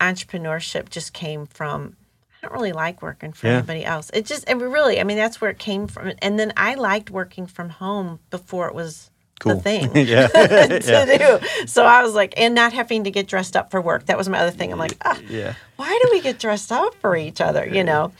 entrepreneurship 0.00 0.88
just 0.90 1.12
came 1.12 1.46
from. 1.46 1.96
I 2.42 2.46
don't 2.48 2.52
really 2.54 2.72
like 2.72 3.00
working 3.00 3.32
for 3.32 3.46
Yeah. 3.46 3.54
anybody 3.58 3.84
else. 3.86 4.10
It 4.12 4.26
just 4.26 4.48
it 4.50 4.56
really, 4.56 5.00
I 5.00 5.04
mean, 5.04 5.16
that's 5.16 5.40
where 5.40 5.50
it 5.50 5.58
came 5.58 5.86
from. 5.86 6.12
And 6.20 6.38
then 6.38 6.52
I 6.58 6.74
liked 6.74 7.10
working 7.10 7.46
from 7.46 7.70
home 7.70 8.18
before 8.28 8.68
it 8.68 8.74
was 8.74 9.10
Cool. 9.40 9.56
the 9.56 9.60
thing 9.62 9.90
Yeah. 9.94 10.26
to 10.28 10.80
Yeah. 10.86 11.38
do. 11.38 11.66
So 11.66 11.84
I 11.84 12.02
was 12.02 12.14
like, 12.14 12.34
and 12.36 12.54
not 12.54 12.72
having 12.72 13.04
to 13.04 13.10
get 13.10 13.26
dressed 13.26 13.56
up 13.56 13.70
for 13.70 13.80
work. 13.80 14.06
That 14.06 14.16
was 14.16 14.28
my 14.28 14.38
other 14.38 14.50
thing. 14.50 14.72
I'm 14.72 14.78
like, 14.78 14.96
ah, 15.04 15.18
Yeah. 15.28 15.54
why 15.76 15.88
do 16.02 16.08
we 16.12 16.20
get 16.20 16.38
dressed 16.38 16.70
up 16.72 16.94
for 16.96 17.16
each 17.16 17.40
other? 17.40 17.66
You 17.66 17.84
know. 17.84 18.12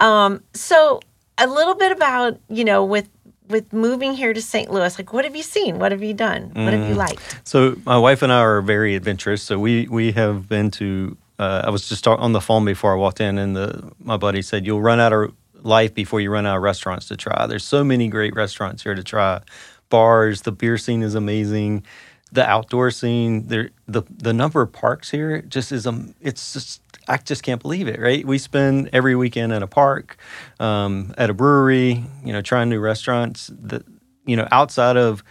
Um, 0.00 0.42
so 0.54 1.00
a 1.38 1.46
little 1.46 1.74
bit 1.74 1.92
about 1.92 2.38
you 2.48 2.64
know 2.64 2.84
with 2.84 3.08
with 3.48 3.72
moving 3.72 4.12
here 4.12 4.34
to 4.34 4.42
St. 4.42 4.70
Louis. 4.70 4.98
Like, 4.98 5.12
what 5.14 5.24
have 5.24 5.34
you 5.34 5.42
seen? 5.42 5.78
What 5.78 5.90
have 5.90 6.02
you 6.02 6.12
done? 6.12 6.50
What 6.54 6.72
have 6.74 6.86
you 6.88 6.94
Mm. 6.94 6.98
liked? 6.98 7.40
So 7.48 7.76
my 7.86 7.96
wife 7.96 8.20
and 8.22 8.30
I 8.30 8.40
are 8.40 8.60
very 8.60 8.94
adventurous. 8.94 9.42
So 9.42 9.58
we 9.58 9.86
we 9.88 10.12
have 10.12 10.48
been 10.48 10.70
to. 10.72 11.16
Uh, 11.38 11.62
I 11.64 11.70
was 11.70 11.88
just 11.88 12.06
on 12.06 12.32
the 12.32 12.40
phone 12.40 12.64
before 12.64 12.92
I 12.92 12.96
walked 12.96 13.20
in, 13.20 13.38
and 13.38 13.54
the, 13.56 13.92
my 14.02 14.16
buddy 14.16 14.42
said, 14.42 14.66
"You'll 14.66 14.82
run 14.82 15.00
out 15.00 15.12
of 15.12 15.32
life 15.62 15.94
before 15.94 16.20
you 16.20 16.30
run 16.30 16.46
out 16.46 16.56
of 16.56 16.62
restaurants 16.62 17.06
to 17.08 17.16
try." 17.16 17.46
There's 17.46 17.64
so 17.64 17.82
many 17.84 18.08
great 18.08 18.34
restaurants 18.34 18.82
here 18.82 18.94
to 18.96 19.02
try. 19.04 19.40
Bars, 19.90 20.42
the 20.42 20.52
beer 20.52 20.78
scene 20.78 21.02
is 21.02 21.14
amazing. 21.14 21.84
The 22.30 22.46
outdoor 22.46 22.90
scene, 22.90 23.48
there, 23.48 23.70
the 23.86 24.02
the 24.10 24.34
number 24.34 24.60
of 24.60 24.72
parks 24.72 25.10
here 25.10 25.40
just 25.42 25.72
is 25.72 25.86
um, 25.86 26.14
it's 26.20 26.52
just 26.52 26.82
I 27.08 27.16
just 27.16 27.42
can't 27.42 27.60
believe 27.60 27.88
it. 27.88 27.98
Right? 27.98 28.24
We 28.26 28.38
spend 28.38 28.90
every 28.92 29.16
weekend 29.16 29.52
at 29.52 29.62
a 29.62 29.66
park, 29.66 30.18
um, 30.60 31.14
at 31.16 31.30
a 31.30 31.34
brewery, 31.34 32.04
you 32.24 32.32
know, 32.32 32.42
trying 32.42 32.68
new 32.68 32.80
restaurants. 32.80 33.50
That 33.62 33.84
you 34.26 34.36
know 34.36 34.46
outside 34.50 34.96
of 34.96 35.24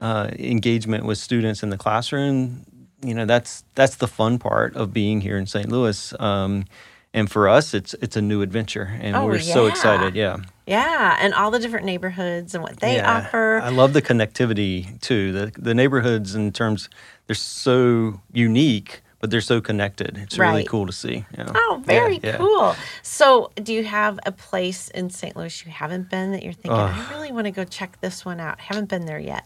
uh, 0.00 0.30
engagement 0.38 1.04
with 1.04 1.16
students 1.18 1.62
in 1.62 1.70
the 1.70 1.78
classroom, 1.78 2.66
you 3.02 3.14
know 3.14 3.24
that's 3.24 3.64
that's 3.74 3.96
the 3.96 4.08
fun 4.08 4.38
part 4.38 4.76
of 4.76 4.92
being 4.92 5.22
here 5.22 5.38
in 5.38 5.46
St. 5.46 5.68
Louis. 5.70 6.12
Um, 6.20 6.66
and 7.14 7.30
for 7.30 7.48
us, 7.48 7.74
it's 7.74 7.94
it's 7.94 8.16
a 8.16 8.22
new 8.22 8.42
adventure, 8.42 8.96
and 9.00 9.14
Oh, 9.16 9.26
we're 9.26 9.38
so 9.38 9.66
excited. 9.66 10.14
Yeah, 10.14 10.38
Yeah, 10.66 11.16
and 11.20 11.34
all 11.34 11.50
the 11.50 11.58
different 11.58 11.86
neighborhoods 11.86 12.54
and 12.54 12.62
what 12.62 12.80
they 12.80 12.96
yeah. 12.96 13.18
offer. 13.18 13.60
I 13.62 13.68
love 13.70 13.92
the 13.92 14.02
connectivity 14.02 15.00
too. 15.00 15.32
The 15.32 15.52
the 15.58 15.74
neighborhoods 15.74 16.34
in 16.34 16.52
terms 16.52 16.88
they're 17.26 17.34
so 17.34 18.20
unique, 18.32 19.02
but 19.20 19.30
they're 19.30 19.40
so 19.40 19.60
connected. 19.60 20.18
It's 20.18 20.38
really 20.38 20.64
cool 20.64 20.86
to 20.86 20.92
see. 20.92 21.24
Yeah. 21.36 21.52
Oh, 21.54 21.82
very 21.84 22.14
Yeah, 22.16 22.20
yeah. 22.30 22.36
cool. 22.38 22.74
So, 23.02 23.52
do 23.62 23.72
you 23.72 23.84
have 23.84 24.18
a 24.26 24.32
place 24.32 24.88
in 24.88 25.10
St. 25.10 25.36
Louis 25.36 25.64
you 25.64 25.70
haven't 25.70 26.10
been 26.10 26.32
that 26.32 26.42
you're 26.42 26.52
thinking, 26.52 26.72
I 26.80 27.10
really 27.12 27.30
want 27.32 27.44
to 27.44 27.50
go 27.52 27.64
check 27.64 28.00
this 28.00 28.24
one 28.24 28.40
out? 28.40 28.58
Haven't 28.58 28.88
been 28.88 29.06
there 29.06 29.20
yet. 29.20 29.44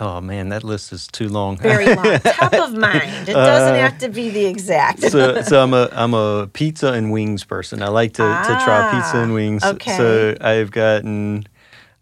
Oh 0.00 0.20
man, 0.20 0.48
that 0.48 0.64
list 0.64 0.92
is 0.92 1.06
too 1.06 1.28
long. 1.28 1.58
Very 1.58 1.94
long. 1.94 2.18
Top 2.24 2.52
of 2.54 2.72
mind. 2.72 3.28
It 3.28 3.34
doesn't 3.34 3.74
have 3.74 3.98
to 3.98 4.08
be 4.08 4.30
the 4.30 4.46
exact. 4.46 5.02
so, 5.02 5.42
so 5.42 5.62
I'm 5.62 5.74
a 5.74 5.88
I'm 5.92 6.14
a 6.14 6.46
pizza 6.52 6.92
and 6.92 7.12
wings 7.12 7.44
person. 7.44 7.82
I 7.82 7.88
like 7.88 8.14
to, 8.14 8.22
to 8.22 8.60
try 8.64 8.90
pizza 8.94 9.18
and 9.18 9.32
Ah, 9.32 9.34
wings. 9.34 9.64
okay. 9.64 9.96
So 9.98 10.36
I've 10.40 10.70
gotten 10.70 11.46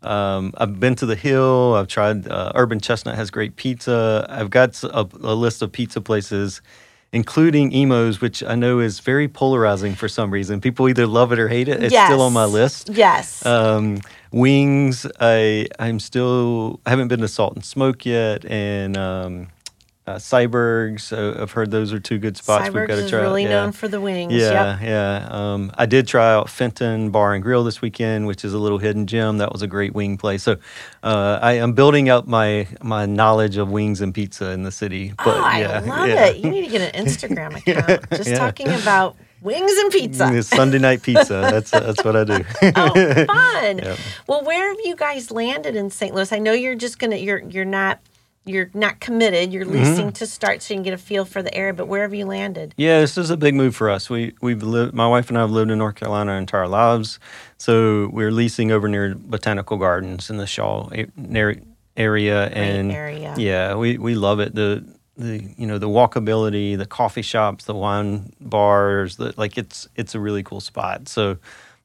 um, 0.03 0.55
I've 0.57 0.79
been 0.79 0.95
to 0.97 1.07
the 1.07 1.17
Hill. 1.17 1.75
I've 1.75 1.89
tried 1.89 2.29
uh, 2.29 2.53
Urban 2.55 2.79
Chestnut 2.79 3.17
has 3.17 3.31
great 3.33 3.57
pizza. 3.57 4.25
I've 4.31 4.51
got 4.51 4.81
a 4.85 5.03
list 5.35 5.61
of 5.61 5.73
pizza 5.73 6.01
places, 6.01 6.63
including 7.13 7.73
Imo's, 7.73 8.21
which 8.21 8.45
I 8.45 8.55
know 8.55 8.79
is 8.79 9.01
very 9.01 9.27
polarizing 9.27 9.97
for 9.97 10.09
some 10.09 10.31
reason. 10.31 10.61
People 10.61 10.89
either 10.89 11.07
love 11.09 11.33
it 11.33 11.41
or 11.41 11.49
hate 11.49 11.67
it. 11.67 11.83
It's 11.83 11.95
still 11.95 12.21
on 12.23 12.33
my 12.33 12.45
list. 12.45 12.91
Yes. 12.93 13.45
Um, 13.45 13.99
wings. 14.31 15.07
I 15.21 15.69
I'm 15.79 16.01
still 16.01 16.81
I 16.87 16.91
haven't 16.91 17.09
been 17.09 17.21
to 17.21 17.29
Salt 17.29 17.55
and 17.55 17.65
Smoke 17.65 18.05
yet, 18.07 18.45
and 18.45 18.97
um, 18.97 19.49
uh, 20.07 20.17
Syberg's. 20.17 21.05
So 21.05 21.37
I've 21.39 21.51
heard 21.53 21.71
those 21.71 21.93
are 21.93 22.01
two 22.01 22.19
good 22.19 22.37
spots. 22.37 22.65
We've 22.65 22.73
Syberg's 22.73 22.89
got 22.89 22.95
to 22.97 23.05
is 23.05 23.11
try. 23.11 23.21
really 23.21 23.43
yeah. 23.43 23.51
known 23.51 23.73
for 23.73 23.89
the 23.89 24.01
wings. 24.01 24.33
Yeah, 24.33 24.79
Yep. 24.81 24.81
yeah. 24.83 25.29
Um, 25.31 25.71
I 25.77 25.87
did 25.87 26.07
try 26.07 26.33
out 26.33 26.49
Fenton 26.49 27.11
Bar 27.11 27.35
and 27.35 27.43
Grill 27.43 27.63
this 27.65 27.83
weekend, 27.83 28.27
which 28.27 28.45
is 28.45 28.55
a 28.55 28.59
little 28.59 28.79
hidden 28.79 29.07
gem. 29.07 29.39
That 29.39 29.53
was 29.53 29.61
a 29.63 29.67
great 29.67 29.95
wing 29.95 30.17
place. 30.17 30.43
So 30.43 30.57
uh, 31.03 31.39
I 31.43 31.53
am 31.55 31.75
building 31.75 32.09
up 32.09 32.27
my 32.27 32.67
my 32.83 33.07
knowledge 33.07 33.57
of 33.59 33.71
wings 33.71 34.01
and 34.01 34.15
pizza 34.15 34.51
in 34.53 34.63
the 34.63 34.73
city. 34.73 35.13
But 35.19 35.37
oh, 35.37 35.43
I 35.43 35.61
yeah, 35.61 35.81
love 35.81 36.09
yeah. 36.09 36.27
it. 36.27 36.37
You 36.39 36.51
need 36.51 36.65
to 36.65 36.71
get 36.71 36.95
an 36.95 37.07
Instagram 37.07 37.57
account 37.67 38.11
just 38.11 38.35
talking 38.35 38.69
about 38.69 39.17
wings 39.43 39.73
and 39.79 39.91
pizza. 39.93 40.31
It's 40.35 40.49
Sunday 40.49 40.79
night 40.79 41.03
pizza. 41.03 41.35
That's 41.51 41.71
that's 41.71 42.05
what 42.05 42.17
I 42.17 42.25
do. 42.25 42.45
oh, 42.77 43.25
fun. 43.27 43.79
Yep. 43.85 43.99
Well, 44.27 44.43
where 44.45 44.69
have 44.69 44.79
you 44.85 44.97
guys 44.97 45.31
landed 45.31 45.77
in 45.77 45.91
St. 45.91 46.15
Louis? 46.15 46.33
I 46.33 46.39
know 46.39 46.53
you're 46.53 46.75
just 46.77 46.99
gonna 46.99 47.17
you're 47.17 47.41
you're 47.41 47.65
not 47.65 48.01
you're 48.45 48.71
not 48.73 48.99
committed. 49.01 49.53
You're 49.53 49.67
Mm-hmm. 49.67 49.73
leasing 49.91 50.13
to 50.13 50.27
start 50.27 50.63
so 50.63 50.73
you 50.73 50.79
can 50.79 50.85
get 50.85 50.95
a 50.95 50.99
feel 50.99 51.25
for 51.27 51.43
the 51.43 51.55
area. 51.55 51.75
But 51.75 51.87
where 51.89 52.03
have 52.03 52.15
you 52.15 52.25
landed? 52.25 52.73
Yeah, 52.79 53.01
this 53.01 53.19
is 53.19 53.29
a 53.31 53.37
big 53.37 53.55
move 53.55 53.77
for 53.77 53.91
us. 53.91 54.09
We 54.09 54.35
we've 54.41 54.63
lived. 54.63 54.95
My 54.95 55.07
wife 55.07 55.29
and 55.29 55.37
I 55.37 55.43
have 55.43 55.51
lived 55.51 55.71
in 55.71 55.79
North 55.79 55.97
Carolina 55.97 56.33
our 56.33 56.39
entire 56.39 56.67
lives, 56.69 57.19
so 57.59 58.09
we're 58.13 58.31
leasing 58.33 58.71
over 58.73 58.89
near 58.89 59.15
Botanical 59.15 59.77
Gardens 59.77 60.31
in 60.31 60.39
the 60.39 60.47
Shaw 60.47 60.89
area, 61.97 62.47
and 62.47 62.93
area. 62.93 63.35
yeah, 63.37 63.75
we 63.75 63.99
we 63.99 64.15
love 64.15 64.41
it. 64.41 64.55
The 64.55 64.85
the 65.19 65.43
you 65.57 65.67
know 65.67 65.79
the 65.79 65.89
walkability, 65.89 66.79
the 66.79 66.87
coffee 66.87 67.23
shops, 67.23 67.65
the 67.65 67.75
wine 67.75 68.33
bars, 68.41 69.17
the, 69.17 69.35
like 69.37 69.59
it's 69.59 69.89
it's 69.97 70.15
a 70.15 70.21
really 70.21 70.43
cool 70.43 70.61
spot. 70.61 71.09
So, 71.09 71.39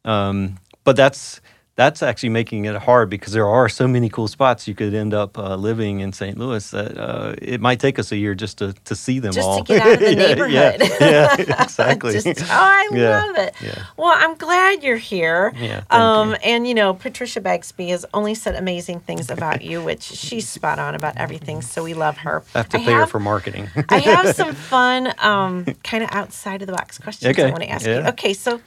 um, 0.06 0.60
but 0.84 0.96
that's 0.96 1.42
that's 1.75 2.03
actually 2.03 2.30
making 2.30 2.65
it 2.65 2.75
hard 2.75 3.10
because 3.10 3.34
there 3.34 3.48
are 3.48 3.68
so 3.68 3.88
many 3.88 4.08
cool 4.08 4.27
spots 4.27 4.68
you 4.68 4.75
could 4.75 4.94
end 4.94 5.12
up 5.13 5.39
uh, 5.39 5.56
living 5.56 6.01
in 6.01 6.13
St. 6.13 6.38
Louis 6.38 6.70
that 6.70 6.98
uh, 6.98 7.34
it 7.42 7.60
might 7.62 7.80
take 7.80 7.98
us 7.98 8.12
a 8.12 8.15
year 8.18 8.36
just 8.36 8.60
to, 8.60 8.74
to 8.86 8.96
see 8.96 9.18
them 9.18 9.34
Just 9.34 9.46
to 9.48 9.50
all. 9.51 9.63
get 9.63 9.82
out 9.82 9.94
of 9.94 10.00
the 10.00 10.15
neighborhood. 10.15 10.51
Yeah, 10.82 11.36
yeah, 11.39 11.63
exactly. 11.63 12.13
Just, 12.13 12.27
oh, 12.27 12.46
I 12.50 12.89
Yeah, 12.94 13.24
love 13.25 13.38
it. 13.38 13.56
Well, 13.98 14.13
I'm 14.15 14.36
glad 14.36 14.84
you're 14.84 14.98
here. 14.98 15.51
Yeah, 15.58 15.84
um, 15.89 16.32
you. 16.32 16.36
And, 16.44 16.68
you 16.68 16.75
know, 16.75 16.94
Patricia 16.94 17.42
Bagsby 17.42 17.89
has 17.89 18.06
only 18.13 18.36
said 18.36 18.53
amazing 18.56 19.00
things 19.00 19.32
about 19.32 19.63
you, 19.63 19.82
which 19.82 20.03
she's 20.03 20.48
spot 20.48 20.77
on 20.77 20.94
about 20.94 21.18
everything. 21.18 21.63
So 21.63 21.84
we 21.84 21.96
love 21.96 22.18
her. 22.18 22.44
I 22.53 22.60
have 22.60 22.70
to 22.70 22.77
pay 22.77 22.94
her 22.94 23.08
for 23.08 23.20
marketing. 23.20 23.70
I 23.89 23.98
have 23.98 24.36
some 24.36 24.53
fun, 24.53 25.12
um, 25.18 25.65
kind 25.84 26.03
of 26.03 26.12
outside 26.12 26.62
of 26.62 26.68
the 26.68 26.74
box 26.74 27.00
questions 27.00 27.38
I 27.39 27.50
want 27.50 27.63
to 27.63 27.70
ask 27.70 27.86
you. 27.88 27.94
Okay, 27.94 28.34
so 28.34 28.62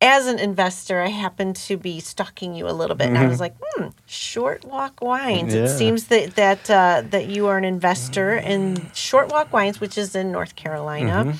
as 0.00 0.26
an 0.26 0.38
investor, 0.38 1.00
I 1.00 1.08
happened 1.08 1.56
to 1.56 1.76
be 1.76 2.00
stalking 2.00 2.54
you 2.54 2.68
a 2.68 2.72
little 2.72 2.96
bit, 2.96 3.08
and 3.08 3.18
I 3.18 3.26
was 3.26 3.40
like, 3.40 3.54
"Hmm, 3.60 3.88
Short 4.06 4.64
Walk 4.64 5.00
Wines." 5.00 5.54
It 5.54 5.64
Mm-hmm. 5.64 5.78
Seems 5.78 6.04
that 6.08 6.36
that 6.36 6.70
uh, 6.70 7.02
that 7.10 7.28
you 7.28 7.46
are 7.46 7.56
an 7.56 7.64
investor 7.64 8.36
in 8.36 8.90
Short 8.92 9.30
Walk 9.30 9.52
Wines, 9.52 9.80
which 9.80 9.96
is 9.96 10.14
in 10.14 10.30
North 10.32 10.54
Carolina. 10.56 11.34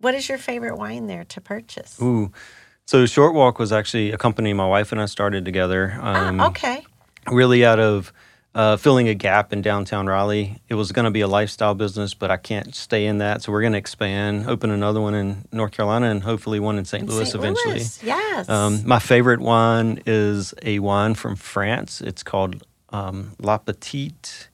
What 0.00 0.14
is 0.14 0.28
your 0.28 0.38
favorite 0.38 0.76
wine 0.76 1.06
there 1.06 1.24
to 1.24 1.40
purchase? 1.40 1.94
Mm-hmm. 1.96 2.04
Ooh. 2.06 2.32
So 2.86 3.04
Short 3.06 3.34
Walk 3.34 3.58
was 3.58 3.72
actually 3.72 4.12
a 4.12 4.18
company 4.18 4.52
my 4.52 4.66
wife 4.66 4.92
and 4.92 5.00
I 5.00 5.06
started 5.06 5.44
together. 5.44 5.92
Um, 6.00 6.40
Ah, 6.40 6.46
okay. 6.48 6.84
Really 7.30 7.64
out 7.64 7.78
of 7.80 8.12
uh, 8.54 8.76
filling 8.76 9.08
a 9.08 9.14
gap 9.14 9.52
in 9.52 9.62
downtown 9.62 10.06
Raleigh. 10.06 10.60
It 10.68 10.74
was 10.74 10.92
going 10.92 11.04
to 11.04 11.10
be 11.10 11.20
a 11.20 11.28
lifestyle 11.28 11.74
business, 11.74 12.14
but 12.14 12.30
I 12.30 12.36
can't 12.36 12.74
stay 12.74 13.06
in 13.06 13.18
that. 13.18 13.42
So 13.42 13.52
we're 13.52 13.60
going 13.60 13.72
to 13.74 13.78
expand, 13.78 14.48
open 14.48 14.70
another 14.70 15.00
one 15.00 15.14
in 15.14 15.44
North 15.52 15.72
Carolina, 15.72 16.10
and 16.10 16.22
hopefully 16.22 16.58
one 16.58 16.78
in 16.78 16.84
St. 16.84 17.04
In 17.04 17.08
Louis 17.08 17.30
St. 17.30 17.34
eventually. 17.36 17.74
Louis, 17.74 18.02
Yes. 18.02 18.48
Um, 18.48 18.82
my 18.86 18.98
favorite 18.98 19.40
wine 19.40 20.00
is 20.06 20.54
a 20.62 20.78
wine 20.78 21.14
from 21.14 21.36
France. 21.36 22.00
It's 22.00 22.22
called 22.22 22.64
um, 22.90 23.32
La 23.38 23.58
Petite. 23.58 24.48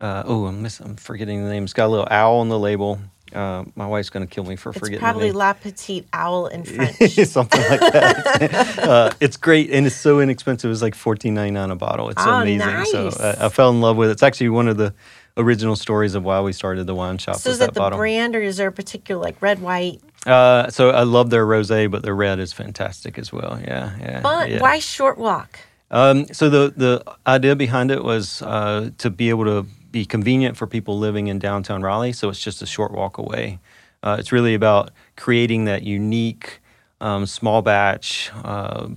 Uh, 0.00 0.22
oh, 0.26 0.46
I'm, 0.46 0.62
miss, 0.62 0.80
I'm 0.80 0.96
forgetting 0.96 1.44
the 1.44 1.50
name. 1.50 1.64
It's 1.64 1.72
got 1.72 1.86
a 1.86 1.88
little 1.88 2.08
owl 2.10 2.38
on 2.38 2.48
the 2.48 2.58
label. 2.58 2.98
Uh, 3.34 3.64
my 3.76 3.86
wife's 3.86 4.10
going 4.10 4.26
to 4.26 4.32
kill 4.34 4.44
me 4.44 4.56
for 4.56 4.70
it's 4.70 4.78
forgetting 4.78 5.00
probably. 5.00 5.32
La 5.32 5.52
Petite 5.52 6.06
Owl 6.12 6.46
in 6.48 6.64
French. 6.64 6.96
something 7.28 7.60
like 7.60 7.80
that. 7.80 8.78
uh, 8.82 9.10
it's 9.20 9.36
great 9.36 9.70
and 9.70 9.86
it's 9.86 9.96
so 9.96 10.20
inexpensive. 10.20 10.70
It's 10.70 10.82
like 10.82 10.94
fourteen 10.94 11.34
ninety 11.34 11.52
nine 11.52 11.70
a 11.70 11.76
bottle. 11.76 12.08
It's 12.10 12.22
Oh, 12.24 12.40
amazing. 12.40 12.84
So 12.86 13.04
nice. 13.04 13.20
I, 13.20 13.46
I 13.46 13.48
fell 13.48 13.70
in 13.70 13.80
love 13.80 13.96
with 13.96 14.08
it. 14.08 14.12
It's 14.12 14.22
actually 14.22 14.48
one 14.50 14.68
of 14.68 14.76
the 14.76 14.94
original 15.36 15.76
stories 15.76 16.14
of 16.14 16.24
why 16.24 16.40
we 16.40 16.52
started 16.52 16.86
the 16.86 16.94
wine 16.94 17.18
shop. 17.18 17.36
so 17.36 17.50
is 17.50 17.58
that 17.60 17.74
the 17.74 17.80
bottle. 17.80 17.98
brand 17.98 18.34
or 18.36 18.42
is 18.42 18.56
there 18.56 18.68
a 18.68 18.72
particular 18.72 19.22
like 19.22 19.40
red, 19.40 19.60
white? 19.60 20.00
Uh, 20.26 20.68
so 20.68 20.90
I 20.90 21.04
love 21.04 21.30
their 21.30 21.46
rosé, 21.46 21.90
but 21.90 22.02
their 22.02 22.14
red 22.14 22.38
is 22.40 22.52
fantastic 22.52 23.16
as 23.18 23.32
well. 23.32 23.58
Yeah, 23.62 23.96
yeah. 24.00 24.20
Fun. 24.20 24.50
yeah. 24.50 24.60
Why 24.60 24.78
short 24.80 25.16
walk? 25.16 25.58
Um, 25.90 26.26
so 26.32 26.48
the 26.50 26.72
the 26.76 27.04
idea 27.26 27.56
behind 27.56 27.90
it 27.90 28.04
was 28.04 28.42
uh, 28.42 28.90
to 28.98 29.10
be 29.10 29.30
able 29.30 29.44
to 29.44 29.66
be 29.90 30.04
convenient 30.04 30.56
for 30.56 30.66
people 30.66 30.98
living 30.98 31.26
in 31.26 31.38
downtown 31.38 31.82
Raleigh. 31.82 32.12
So 32.12 32.28
it's 32.28 32.40
just 32.40 32.62
a 32.62 32.66
short 32.66 32.92
walk 32.92 33.18
away. 33.18 33.58
Uh, 34.02 34.16
it's 34.18 34.32
really 34.32 34.54
about 34.54 34.90
creating 35.16 35.66
that 35.66 35.82
unique 35.82 36.60
um, 37.00 37.26
small 37.26 37.62
batch 37.62 38.30
uh, 38.44 38.88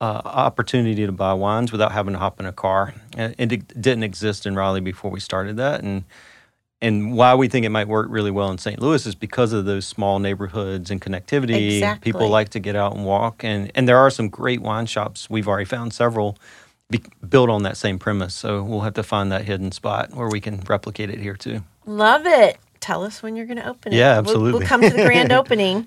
uh, 0.00 0.22
opportunity 0.24 1.06
to 1.06 1.12
buy 1.12 1.32
wines 1.32 1.72
without 1.72 1.92
having 1.92 2.12
to 2.14 2.18
hop 2.18 2.40
in 2.40 2.46
a 2.46 2.52
car. 2.52 2.94
And 3.16 3.52
it 3.52 3.80
didn't 3.80 4.02
exist 4.02 4.46
in 4.46 4.54
Raleigh 4.54 4.80
before 4.80 5.10
we 5.10 5.20
started 5.20 5.56
that, 5.56 5.82
and 5.82 6.04
and 6.82 7.16
why 7.16 7.34
we 7.34 7.48
think 7.48 7.64
it 7.64 7.70
might 7.70 7.88
work 7.88 8.06
really 8.10 8.30
well 8.30 8.50
in 8.50 8.58
St. 8.58 8.78
Louis 8.78 9.06
is 9.06 9.14
because 9.14 9.54
of 9.54 9.64
those 9.64 9.86
small 9.86 10.18
neighborhoods 10.18 10.90
and 10.90 11.00
connectivity. 11.00 11.76
Exactly. 11.76 12.12
People 12.12 12.28
like 12.28 12.50
to 12.50 12.60
get 12.60 12.76
out 12.76 12.94
and 12.94 13.06
walk, 13.06 13.42
and 13.42 13.70
and 13.74 13.88
there 13.88 13.98
are 13.98 14.10
some 14.10 14.28
great 14.28 14.60
wine 14.60 14.86
shops. 14.86 15.30
We've 15.30 15.48
already 15.48 15.64
found 15.64 15.94
several 15.94 16.36
be, 16.90 17.02
built 17.28 17.50
on 17.50 17.62
that 17.64 17.76
same 17.76 17.98
premise. 17.98 18.34
So 18.34 18.62
we'll 18.62 18.80
have 18.82 18.94
to 18.94 19.02
find 19.02 19.32
that 19.32 19.44
hidden 19.44 19.72
spot 19.72 20.12
where 20.14 20.28
we 20.28 20.40
can 20.40 20.60
replicate 20.68 21.10
it 21.10 21.18
here 21.18 21.34
too. 21.36 21.62
Love 21.84 22.26
it. 22.26 22.58
Tell 22.80 23.04
us 23.04 23.22
when 23.22 23.36
you're 23.36 23.46
going 23.46 23.56
to 23.58 23.68
open 23.68 23.92
it. 23.92 23.96
Yeah, 23.96 24.20
We'll- 24.20 24.40
We'll, 24.40 24.60
come 24.60 24.80
to 24.82 24.90
the 24.90 25.04
grand 25.04 25.32
opening. 25.40 25.86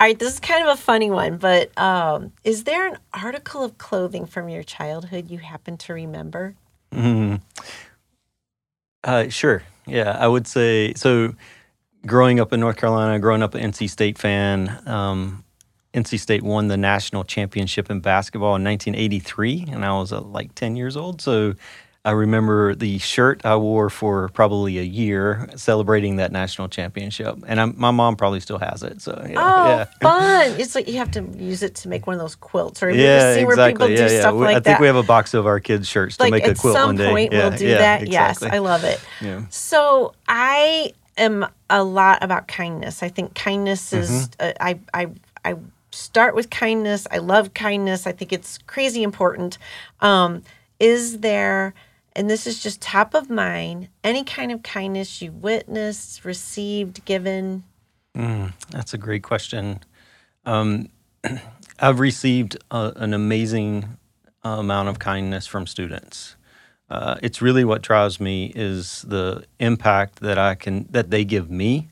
All 0.00 0.06
right, 0.06 0.16
this 0.18 0.34
is 0.34 0.40
kind 0.40 0.62
of 0.68 0.78
a 0.78 0.80
funny 0.80 1.10
one, 1.10 1.38
but 1.38 1.76
um, 1.76 2.32
is 2.44 2.62
there 2.64 2.86
an 2.86 2.98
article 3.12 3.64
of 3.64 3.78
clothing 3.78 4.26
from 4.26 4.48
your 4.48 4.62
childhood 4.62 5.28
you 5.30 5.38
happen 5.38 5.76
to 5.78 5.92
remember? 5.92 6.54
Mhm. 6.92 7.40
Uh, 9.02 9.28
sure. 9.28 9.62
Yeah, 9.86 10.16
I 10.18 10.28
would 10.28 10.46
say 10.46 10.94
so. 10.94 11.34
Growing 12.06 12.38
up 12.38 12.52
in 12.52 12.60
North 12.60 12.76
Carolina, 12.76 13.18
growing 13.18 13.42
up 13.42 13.54
an 13.56 13.72
NC 13.72 13.90
State 13.90 14.18
fan, 14.18 14.80
um, 14.86 15.42
NC 15.94 16.18
State 16.20 16.42
won 16.42 16.68
the 16.68 16.76
national 16.76 17.24
championship 17.24 17.90
in 17.90 18.00
basketball 18.00 18.56
in 18.56 18.64
1983, 18.64 19.66
and 19.70 19.84
I 19.84 19.92
was 19.98 20.12
uh, 20.12 20.20
like 20.20 20.54
10 20.54 20.76
years 20.76 20.96
old. 20.96 21.20
So 21.22 21.54
I 22.04 22.10
remember 22.12 22.74
the 22.74 22.98
shirt 22.98 23.44
I 23.44 23.56
wore 23.56 23.90
for 23.90 24.28
probably 24.28 24.78
a 24.78 24.82
year 24.82 25.48
celebrating 25.56 26.16
that 26.16 26.30
national 26.30 26.68
championship, 26.68 27.36
and 27.46 27.60
I'm, 27.60 27.74
my 27.76 27.90
mom 27.90 28.16
probably 28.16 28.40
still 28.40 28.58
has 28.58 28.82
it. 28.82 29.00
So 29.02 29.12
yeah, 29.28 29.34
Oh, 29.38 29.66
yeah. 29.66 29.84
fun! 30.02 30.60
It's 30.60 30.74
like 30.74 30.88
you 30.88 30.98
have 30.98 31.10
to 31.12 31.22
use 31.36 31.62
it 31.62 31.74
to 31.76 31.88
make 31.88 32.06
one 32.06 32.14
of 32.14 32.20
those 32.20 32.36
quilts, 32.36 32.82
or 32.82 32.90
Yeah, 32.90 33.04
ever 33.04 33.34
seen 33.34 33.46
where 33.46 33.54
exactly. 33.54 33.72
people 33.72 33.90
yeah, 33.90 34.08
do 34.08 34.14
yeah. 34.14 34.20
stuff 34.20 34.34
We- 34.34 34.40
like 34.40 34.50
I 34.50 34.54
think 34.54 34.64
that? 34.64 34.80
we 34.80 34.86
have 34.86 34.96
a 34.96 35.02
box 35.02 35.34
of 35.34 35.46
our 35.46 35.58
kids' 35.58 35.88
shirts 35.88 36.16
to 36.18 36.22
like 36.24 36.32
make 36.32 36.44
a 36.46 36.50
at 36.50 36.58
quilt 36.58 36.74
some 36.76 36.88
one 36.90 36.96
day. 36.96 37.08
point 37.10 37.32
yeah, 37.32 37.48
we'll 37.48 37.58
do 37.58 37.68
that. 37.68 38.02
Exactly. 38.02 38.12
Yes, 38.12 38.42
I 38.54 38.58
love 38.58 38.84
it. 38.84 39.00
Yeah. 39.20 39.42
So 39.50 40.14
I 40.28 40.92
am 41.16 41.46
a 41.68 41.82
lot 41.82 42.22
about 42.22 42.46
kindness. 42.46 43.02
I 43.02 43.08
think 43.08 43.34
kindness 43.34 43.92
is. 43.92 44.28
Mm-hmm. 44.28 44.48
Uh, 44.48 44.52
I 44.60 44.78
I 44.94 45.08
I 45.44 45.56
start 45.98 46.34
with 46.34 46.50
kindness. 46.50 47.06
I 47.10 47.18
love 47.18 47.54
kindness. 47.54 48.06
I 48.06 48.12
think 48.12 48.32
it's 48.32 48.58
crazy 48.58 49.02
important. 49.02 49.58
Um, 50.00 50.42
is 50.78 51.18
there? 51.18 51.74
And 52.14 52.28
this 52.28 52.46
is 52.46 52.62
just 52.62 52.80
top 52.80 53.14
of 53.14 53.30
mind. 53.30 53.88
Any 54.02 54.24
kind 54.24 54.50
of 54.50 54.62
kindness 54.62 55.22
you 55.22 55.30
witnessed, 55.30 56.24
received, 56.24 57.04
given? 57.04 57.64
That's 58.70 58.94
a 58.94 58.98
great 58.98 59.22
question. 59.22 59.80
Um, 60.44 60.88
I've 61.78 62.00
received 62.00 62.56
a, 62.70 62.92
an 62.96 63.14
amazing 63.14 63.98
uh, 64.44 64.50
amount 64.50 64.88
of 64.88 64.98
kindness 64.98 65.46
from 65.46 65.66
students. 65.66 66.34
Uh, 66.90 67.16
it's 67.22 67.42
really 67.42 67.64
what 67.64 67.82
drives 67.82 68.18
me 68.18 68.52
is 68.54 69.02
the 69.02 69.44
impact 69.60 70.20
that 70.20 70.38
I 70.38 70.54
can 70.54 70.86
that 70.90 71.10
they 71.10 71.24
give 71.24 71.50
me, 71.50 71.90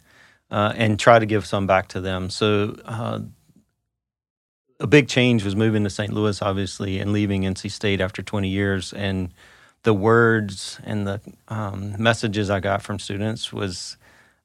uh, 0.51 0.73
and 0.75 0.99
try 0.99 1.19
to 1.19 1.27
give 1.27 1.47
some 1.47 1.67
back 1.67 1.89
to 1.89 2.01
them. 2.01 2.31
So. 2.31 2.77
Uh, 2.85 3.21
a 4.81 4.87
big 4.87 5.09
change 5.09 5.45
was 5.45 5.57
moving 5.57 5.85
to 5.85 5.91
St. 5.91 6.13
Louis, 6.13 6.41
obviously, 6.43 6.99
and 6.99 7.13
leaving 7.13 7.43
NC 7.43 7.71
State 7.71 8.01
after 8.01 8.23
20 8.23 8.49
years. 8.49 8.93
And 8.93 9.33
the 9.83 9.95
words 9.95 10.81
and 10.85 11.07
the 11.07 11.21
um, 11.49 11.95
messages 12.01 12.51
I 12.51 12.61
got 12.61 12.83
from 12.83 12.99
students 12.99 13.53
was 13.53 13.97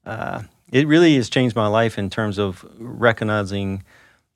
uh, 0.05 0.43
it 0.71 0.87
really 0.87 1.15
has 1.15 1.29
changed 1.29 1.55
my 1.55 1.67
life 1.67 1.97
in 1.97 2.09
terms 2.09 2.37
of 2.37 2.65
recognizing 2.77 3.83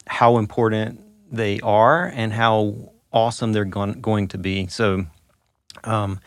how 0.08 0.38
important 0.38 1.02
they 1.32 1.60
are 1.62 2.12
and 2.14 2.34
how 2.34 2.92
awesome 3.12 3.54
they're 3.54 3.66
gon- 3.66 4.02
going 4.02 4.28
to 4.30 4.38
be. 4.38 4.68
So 4.68 5.06
um, 5.84 6.20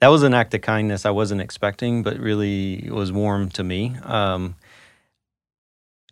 that 0.00 0.08
was 0.08 0.22
an 0.22 0.34
act 0.34 0.52
of 0.54 0.60
kindness 0.60 1.06
I 1.06 1.10
wasn't 1.10 1.40
expecting, 1.40 2.02
but 2.02 2.18
really 2.18 2.88
was 2.90 3.10
warm 3.10 3.48
to 3.50 3.64
me. 3.64 3.96
Um, 4.02 4.54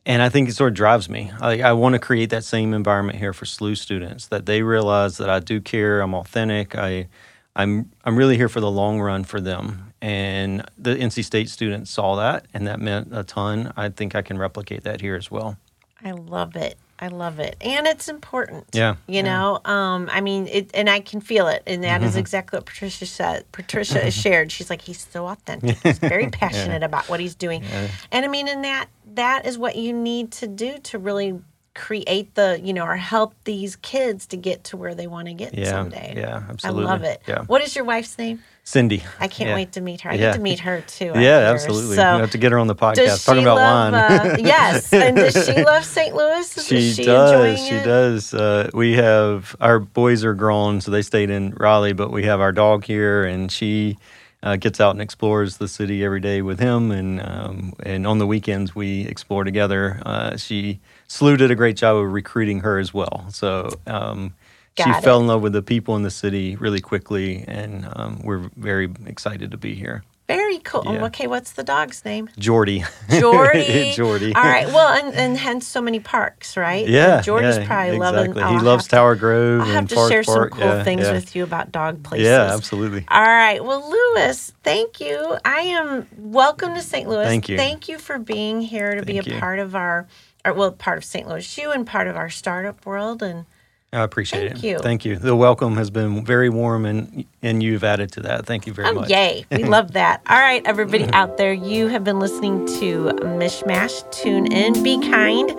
and 0.05 0.23
I 0.23 0.29
think 0.29 0.49
it 0.49 0.55
sort 0.55 0.73
of 0.73 0.75
drives 0.75 1.09
me. 1.09 1.31
I, 1.41 1.61
I 1.63 1.73
want 1.73 1.95
to 1.95 1.99
create 1.99 2.31
that 2.31 2.45
same 2.45 2.75
environment 2.75 3.19
here 3.19 3.33
for 3.33 3.45
SLU 3.45 3.77
students 3.77 4.27
that 4.29 4.47
they 4.47 4.63
realize 4.63 5.19
that 5.19 5.31
I 5.31 5.39
do 5.39 5.61
care, 5.61 6.01
I'm 6.01 6.15
authentic, 6.15 6.77
I, 6.77 7.09
I'm 7.55 7.91
I'm 8.05 8.17
really 8.17 8.37
here 8.37 8.49
for 8.49 8.61
the 8.61 8.71
long 8.71 9.01
run 9.01 9.25
for 9.25 9.41
them. 9.41 9.93
And 10.01 10.65
the 10.79 10.97
NC 10.97 11.25
State 11.25 11.49
students 11.49 11.91
saw 11.91 12.17
that, 12.17 12.47
and 12.53 12.67
that 12.67 12.81
meant 12.81 13.09
a 13.13 13.23
ton. 13.23 13.73
I 13.77 13.89
think 13.91 14.15
I 14.15 14.23
can 14.23 14.39
replicate 14.39 14.85
that 14.85 15.01
here 15.01 15.15
as 15.15 15.31
well. 15.31 15.59
I 16.03 16.13
love 16.13 16.57
it. 16.57 16.77
I 16.99 17.09
love 17.09 17.41
it. 17.41 17.57
And 17.61 17.87
it's 17.89 18.09
important. 18.09 18.67
Yeah, 18.73 18.95
You 19.09 19.25
know, 19.25 19.61
um, 19.65 20.09
I 20.13 20.21
mean, 20.21 20.47
it, 20.47 20.71
and 20.73 20.89
I 20.89 21.01
can 21.01 21.21
feel 21.21 21.49
it. 21.49 21.63
And 21.67 21.83
that 21.83 22.03
is 22.05 22.15
exactly 22.15 22.59
what 22.59 22.67
Patricia 22.67 23.07
said. 23.07 23.45
Patricia 23.51 24.09
shared. 24.13 24.53
She's 24.53 24.71
like, 24.71 24.83
he's 24.83 25.01
so 25.11 25.27
authentic. 25.27 25.79
He's 25.83 25.99
very 26.15 26.29
passionate 26.31 26.85
about 26.85 27.09
what 27.09 27.19
he's 27.19 27.35
doing. 27.35 27.65
And 28.13 28.25
I 28.25 28.29
mean, 28.29 28.47
and 28.47 28.63
that, 28.65 28.87
that 29.15 29.47
is 29.47 29.59
what 29.59 29.75
you 29.75 29.93
need 29.93 30.31
to 30.33 30.47
do 30.47 30.79
to 30.85 30.99
really 30.99 31.41
create 31.75 32.35
the, 32.35 32.61
you 32.63 32.73
know, 32.73 32.85
or 32.85 32.97
help 32.97 33.35
these 33.45 33.77
kids 33.77 34.27
to 34.27 34.37
get 34.37 34.63
to 34.65 34.77
where 34.77 34.95
they 34.95 35.07
want 35.07 35.27
to 35.27 35.35
get 35.35 35.55
Yeah, 35.55 35.71
someday. 35.71 36.15
yeah, 36.17 36.43
absolutely. 36.51 36.85
I 36.85 36.87
love 36.87 37.03
it. 37.03 37.23
Yeah. 37.27 37.45
What 37.45 37.63
is 37.63 37.75
your 37.75 37.85
wife's 37.85 38.17
name? 38.19 38.43
Cindy. 38.65 39.03
I 39.19 39.27
can't 39.27 39.51
Yeah. 39.51 39.55
wait 39.57 39.73
to 39.73 39.81
meet 39.81 40.03
her. 40.03 40.11
I 40.11 40.15
Yeah. 40.15 40.19
get 40.21 40.35
to 40.35 40.41
meet 40.41 40.61
her 40.61 40.83
too. 40.83 41.07
Yeah, 41.17 41.39
after. 41.39 41.55
absolutely. 41.55 41.97
So, 41.97 42.15
we 42.15 42.21
have 42.21 42.31
to 42.31 42.39
get 42.39 42.53
her 42.53 42.59
on 42.59 42.69
the 42.69 42.77
podcast 42.77 42.95
does 42.95 43.25
talking 43.25 43.41
she 43.43 43.49
about 43.49 43.57
love, 43.57 43.93
wine. 43.93 44.31
Uh, 44.31 44.37
yes. 44.39 44.93
And 44.93 45.17
does 45.17 45.45
she 45.47 45.63
love 45.65 45.85
St. 45.85 46.15
Louis? 46.15 46.57
Is 46.57 46.67
she, 46.67 46.93
she 46.93 47.05
does. 47.05 47.59
She 47.59 47.75
it? 47.75 47.85
does. 47.85 48.33
Uh, 48.33 48.71
we 48.73 48.93
have 48.95 49.57
our 49.61 49.81
boys 49.81 50.25
are 50.25 50.35
grown, 50.35 50.81
so 50.81 50.93
they 50.93 51.03
stayed 51.03 51.29
in 51.29 51.55
Raleigh, 51.57 51.93
but 51.93 52.13
we 52.13 52.23
have 52.25 52.41
our 52.41 52.53
dog 52.53 52.85
here, 52.85 53.25
and 53.25 53.51
she 53.51 53.99
uh, 54.45 54.55
gets 54.57 54.81
out 54.81 54.93
and 54.93 55.01
explores 55.03 55.57
the 55.57 55.67
city 55.69 56.05
every 56.05 56.21
day 56.21 56.41
with 56.41 56.61
him, 56.61 56.93
and 56.93 57.21
um, 57.21 57.73
and 57.85 58.07
on 58.07 58.19
the 58.19 58.27
weekends 58.29 58.77
we 58.77 59.03
explore 59.09 59.43
together. 59.43 60.01
Uh, 60.07 60.37
she 60.37 60.79
SLU 61.09 61.37
did 61.37 61.51
a 61.51 61.57
great 61.57 61.77
job 61.77 61.97
of 61.97 62.13
recruiting 62.13 62.61
her 62.61 62.79
as 62.79 62.95
well, 62.95 63.27
so. 63.31 63.71
Um, 63.89 64.35
she 64.79 64.85
Got 64.85 65.05
fell 65.05 65.21
in 65.21 65.27
love 65.27 65.43
with 65.43 65.53
the 65.53 65.63
people 65.63 65.97
in 65.97 66.03
the 66.03 66.11
city 66.11 66.57
really 66.57 66.81
quickly, 66.81 67.45
and 67.47 67.87
um, 67.95 68.21
we're 68.23 68.51
very 68.57 68.91
excited 69.07 69.51
to 69.51 69.57
be 69.59 69.75
here. 69.75 70.03
Very 70.29 70.59
cool. 70.61 70.85
Yeah. 70.87 71.05
Okay, 71.07 71.27
what's 71.27 71.53
the 71.53 71.65
dog's 71.65 72.05
name? 72.07 72.31
Jordy. 72.39 72.85
Jordy. 73.11 73.93
Jordy. 73.95 74.35
All 74.35 74.43
right. 74.43 74.67
Well, 74.69 74.89
and, 75.05 75.15
and 75.15 75.37
hence 75.37 75.67
so 75.67 75.83
many 75.83 76.01
parks, 76.01 76.57
right? 76.57 76.89
Yeah. 76.89 77.21
Jordy's 77.21 77.59
yeah, 77.59 77.67
probably 77.67 77.97
exactly. 77.97 77.99
loving. 77.99 78.35
He 78.35 78.41
I'll 78.41 78.63
loves 78.63 78.85
have 78.85 78.91
to- 78.91 78.97
Tower 78.97 79.15
Grove 79.17 79.61
I'll 79.63 79.67
have 79.67 79.89
to 79.89 79.95
Forest 79.95 80.13
share 80.13 80.25
some 80.25 80.35
Park. 80.35 80.53
cool 80.53 80.61
Yeah, 80.63 80.85
things 80.85 81.11
with 81.11 81.37
you 81.37 81.43
about 81.45 81.71
dog 81.71 82.03
places. 82.03 82.29
Yeah, 82.29 82.55
absolutely. 82.55 83.05
All 83.09 83.21
right. 83.23 83.63
Well, 83.63 83.91
Lewis, 83.91 84.53
thank 84.63 85.01
you. 85.01 85.37
I 85.45 85.61
am 85.63 86.07
welcome 86.17 86.75
to 86.77 86.81
St. 86.81 87.07
Louis. 87.07 87.25
Thank 87.25 87.51
you. 87.51 87.59
Thank 87.59 87.89
you 87.91 87.99
for 87.99 88.19
being 88.19 88.63
here 88.63 88.95
to 88.95 89.05
be 89.05 89.19
a 89.19 89.23
you. 89.23 89.39
part 89.39 89.59
of 89.59 89.75
our, 89.75 90.07
or 90.47 90.55
well, 90.55 90.73
part 90.73 90.97
of 90.97 91.05
St. 91.05 91.29
Louis 91.29 91.59
U 91.59 91.73
and 91.73 91.87
part 91.87 92.07
of 92.07 92.17
our 92.17 92.31
startup 92.31 92.87
world. 92.87 93.23
And 93.23 93.45
I 93.93 94.03
appreciate 94.03 94.53
Thank 94.53 94.65
it. 94.65 94.67
you. 94.67 94.79
Thank 94.79 95.05
you. 95.05 95.17
The 95.17 95.37
welcome 95.37 95.77
has 95.77 95.91
been 95.91 96.25
very 96.25 96.49
warm, 96.49 96.87
and 96.87 97.27
and 97.43 97.63
you've 97.63 97.85
added 97.85 98.11
to 98.13 98.21
that. 98.21 98.47
Thank 98.47 98.67
you 98.67 98.73
very 98.73 98.89
oh, 98.89 98.95
much. 98.95 99.11
yay. 99.11 99.45
We 99.51 99.65
love 99.77 99.93
that. 99.93 100.23
All 100.29 100.39
right, 100.39 100.63
everybody 100.65 101.05
out 101.13 101.37
there, 101.37 101.53
you 101.53 101.89
have 101.89 102.03
been 102.03 102.19
listening 102.19 102.65
to 102.81 103.13
Mishmash. 103.23 104.11
Tune 104.11 104.51
in, 104.51 104.83
be 104.83 104.99
kind, 105.01 105.51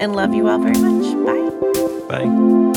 and 0.00 0.16
love 0.16 0.34
you 0.34 0.48
all 0.48 0.58
very 0.58 0.78
much. 0.78 1.26
Bye. 2.08 2.24
Bye. 2.24 2.71